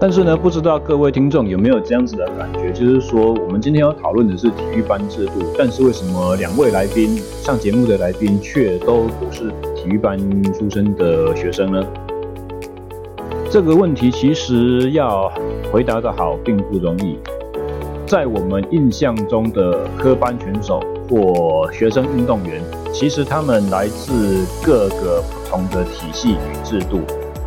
[0.00, 10.16] 但是呢，不知道各位听众有没有这样子的感觉，就是说我们今天要讨论的是体育班制度，但是为什么两位来宾上节目的来宾却都不是体育班
[10.52, 11.84] 出身的学生呢？
[13.50, 15.32] 这个问题其实要
[15.72, 17.18] 回答得好并不容易。
[18.06, 20.80] 在我们印象中的科班选手
[21.10, 22.62] 或学生运动员，
[22.92, 27.00] 其实他们来自各个不同的体系与制度，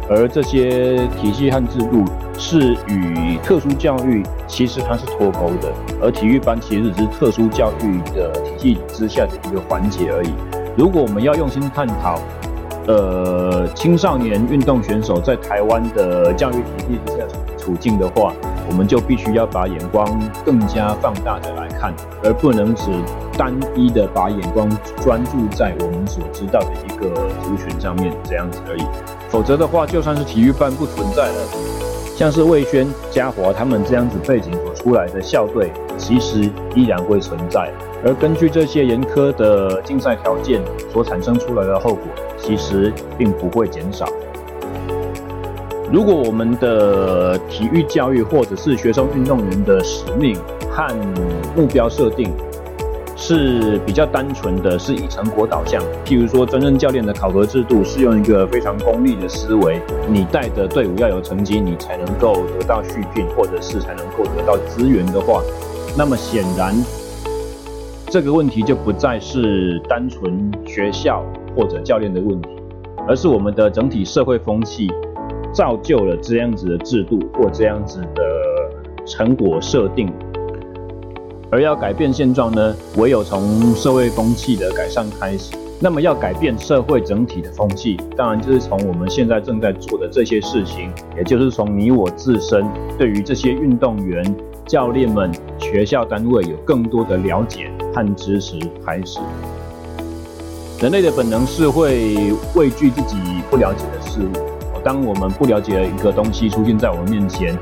[0.10, 2.04] 而这些体系和制度
[2.38, 5.72] 是与特殊教育其实它是脱钩的，
[6.02, 10.32] 而体育班其实只是特殊教育的体系之下的一个环节而已。
[10.78, 12.20] 如果我们要用心探讨，
[12.88, 17.24] 呃，青少年运动选手在台湾的教育体系之下
[17.58, 18.34] 处境的话，
[18.70, 20.08] 我们就必须要把眼光
[20.46, 21.94] 更加放大的来看，
[22.24, 22.92] 而不能只
[23.38, 24.70] 单一的把眼光
[25.02, 27.10] 专注在我们所知道的一个
[27.42, 28.84] 族群上面这样子而已。
[29.30, 31.48] 否则的话，就算是体育班不存在了，
[32.16, 37.72] 像是魏轩、嘉华他们这样子背景所出来的校队，其实依然会存在。
[38.04, 40.62] 而根据这些严苛的竞赛条件
[40.92, 42.04] 所产生出来的后果，
[42.38, 44.06] 其实并不会减少。
[45.92, 50.34] 如果我们的体育教育或者是学生运动员的使命
[50.70, 50.88] 和
[51.54, 52.32] 目标设定
[53.18, 65.44] 是比较单纯的，是以成果导向，譬如说专任教练的考核制度是用一个非常功利的思维，你带的队伍要有成绩，你才能够得到续聘，或者是才能够得到资源的话，
[65.98, 66.74] 那么显然
[68.08, 71.22] 这个问题就不再是单纯学校
[71.54, 72.50] 或者教练的问题，
[73.10, 74.90] 而是我们的整体社会风气。
[75.54, 78.24] 造就了这样子的制度或这样子的
[79.06, 80.12] 成果设定，
[81.52, 85.54] 而要改变现状呢，唯有从社会风气的改善开始。
[85.84, 92.64] 那么要改变社会整体的风气，当然就是从我们现在正在做的这些事情，也就是从你我自身
[93.00, 94.24] 对于这些运动员、
[94.68, 99.20] 教练们、学校单位有更多的了解和支持开始。
[100.80, 102.16] 人类的本能是会
[102.56, 103.18] 畏惧自己
[103.50, 104.61] 不了解的事物。
[104.84, 107.58] 当我们不了解的一个东西出现在我们面前，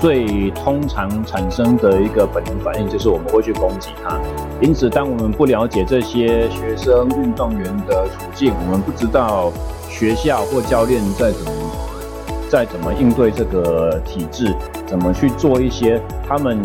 [0.00, 4.18] 最通常产生的一个本能反应就是我们会去攻击它。
[4.60, 9.52] 因此，当我们不了解这些学生运动员的处境，我们不知道
[9.88, 11.52] 学校或教练在怎么
[12.48, 14.54] 在怎么应对这个体制，
[14.86, 16.60] 怎么去做一些他们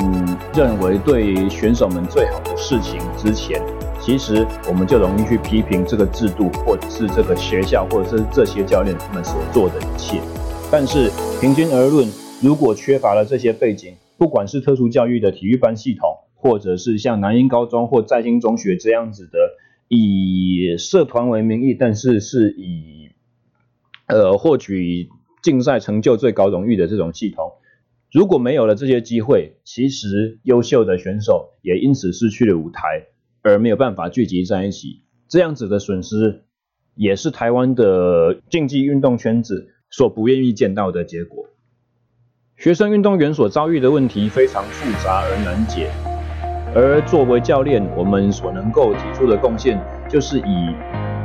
[0.53, 3.61] 认为对选手们最好的事情之前。
[4.03, 10.19] 其实我们就容易去批评这个制度，或者是这个学校，或者是这些教练他们所做的一切。
[10.71, 12.09] 但是平均而论，
[12.41, 19.37] 如果缺乏了这些背景，不管是特殊教育的体育班系统，或者是像南英高中或在新中学这样子的
[19.87, 23.11] 以社团为名义，但是是以
[24.07, 25.09] 呃获取
[25.43, 27.51] 竞赛成就最高荣誉的这种系统，
[28.11, 33.05] 如果没有了这些机会，其实优秀的选手也因此失去了舞台。
[33.41, 36.43] 而没有办法聚集在一起，这样子的损失，
[36.95, 41.45] 也是台湾的竞技运动圈子所不愿意见到的结果。
[42.57, 45.89] 学生运动员所遭遇的问题非常复杂而难解，
[46.75, 50.75] 而作为教练，我们所能够提出的贡献，就是以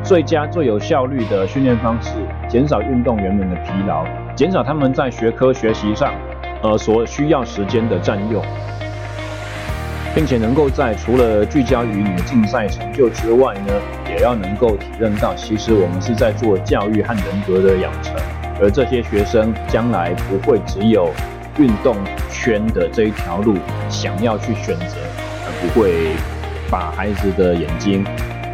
[0.02, 2.12] 最佳最有效率的训练方式，
[2.48, 6.14] 减少运动员们的疲劳，减少他们在学科学习上，
[6.62, 8.42] 呃所需要时间的占用。
[10.16, 13.74] 并且能够在除了聚焦于你的竞赛成就之外呢，
[14.08, 18.14] 也要能够体认到，其实我们是在做教育和人格的养成，
[18.58, 21.10] 而这些学生将来不会只有
[21.58, 21.94] 运动
[22.32, 23.58] 圈的这一条路
[23.90, 24.96] 想要去选择，
[25.44, 25.92] 而不会
[26.70, 28.02] 把孩子的眼睛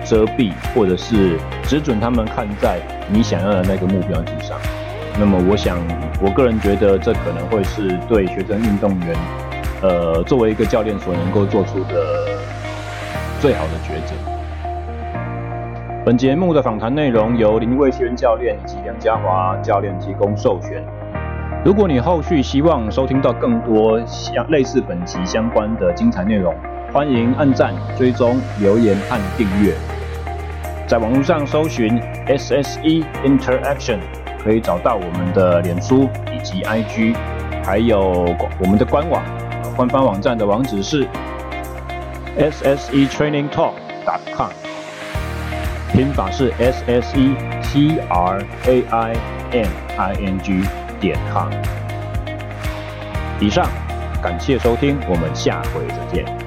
[0.05, 4.59] 遮蔽，或者是只准他们看在你想要的那个目标之上。
[5.16, 5.78] 那么，我想，
[6.20, 9.51] 我个人觉得这可能会是对学生运动员。
[9.82, 11.94] 呃，作为一个教练所能够做出的
[13.40, 14.14] 最好的抉择。
[16.04, 20.84] 本节目的访谈内容由林卫轩教练以及梁家华教练提供授权。
[21.64, 26.54] 如果你后续希望收听到更多像类似本集相关的精彩内容，
[26.92, 29.74] 欢迎按赞、追踪、留言和订阅。
[30.86, 33.98] 在网络上搜寻 SSE Interaction，
[34.44, 37.16] 可以找到我们的脸书以及 IG，
[37.64, 38.00] 还有
[38.60, 39.20] 我们的官网。
[39.77, 41.09] 官方网站的网址是
[42.39, 44.51] ssetrainingtalk.com，
[45.93, 49.16] 拼法是 s s e t r a i
[49.53, 49.66] n
[49.97, 50.61] i n g
[51.01, 51.51] 点 com。
[53.40, 53.66] 以上，
[54.23, 56.41] 感谢收听，我们下回再见。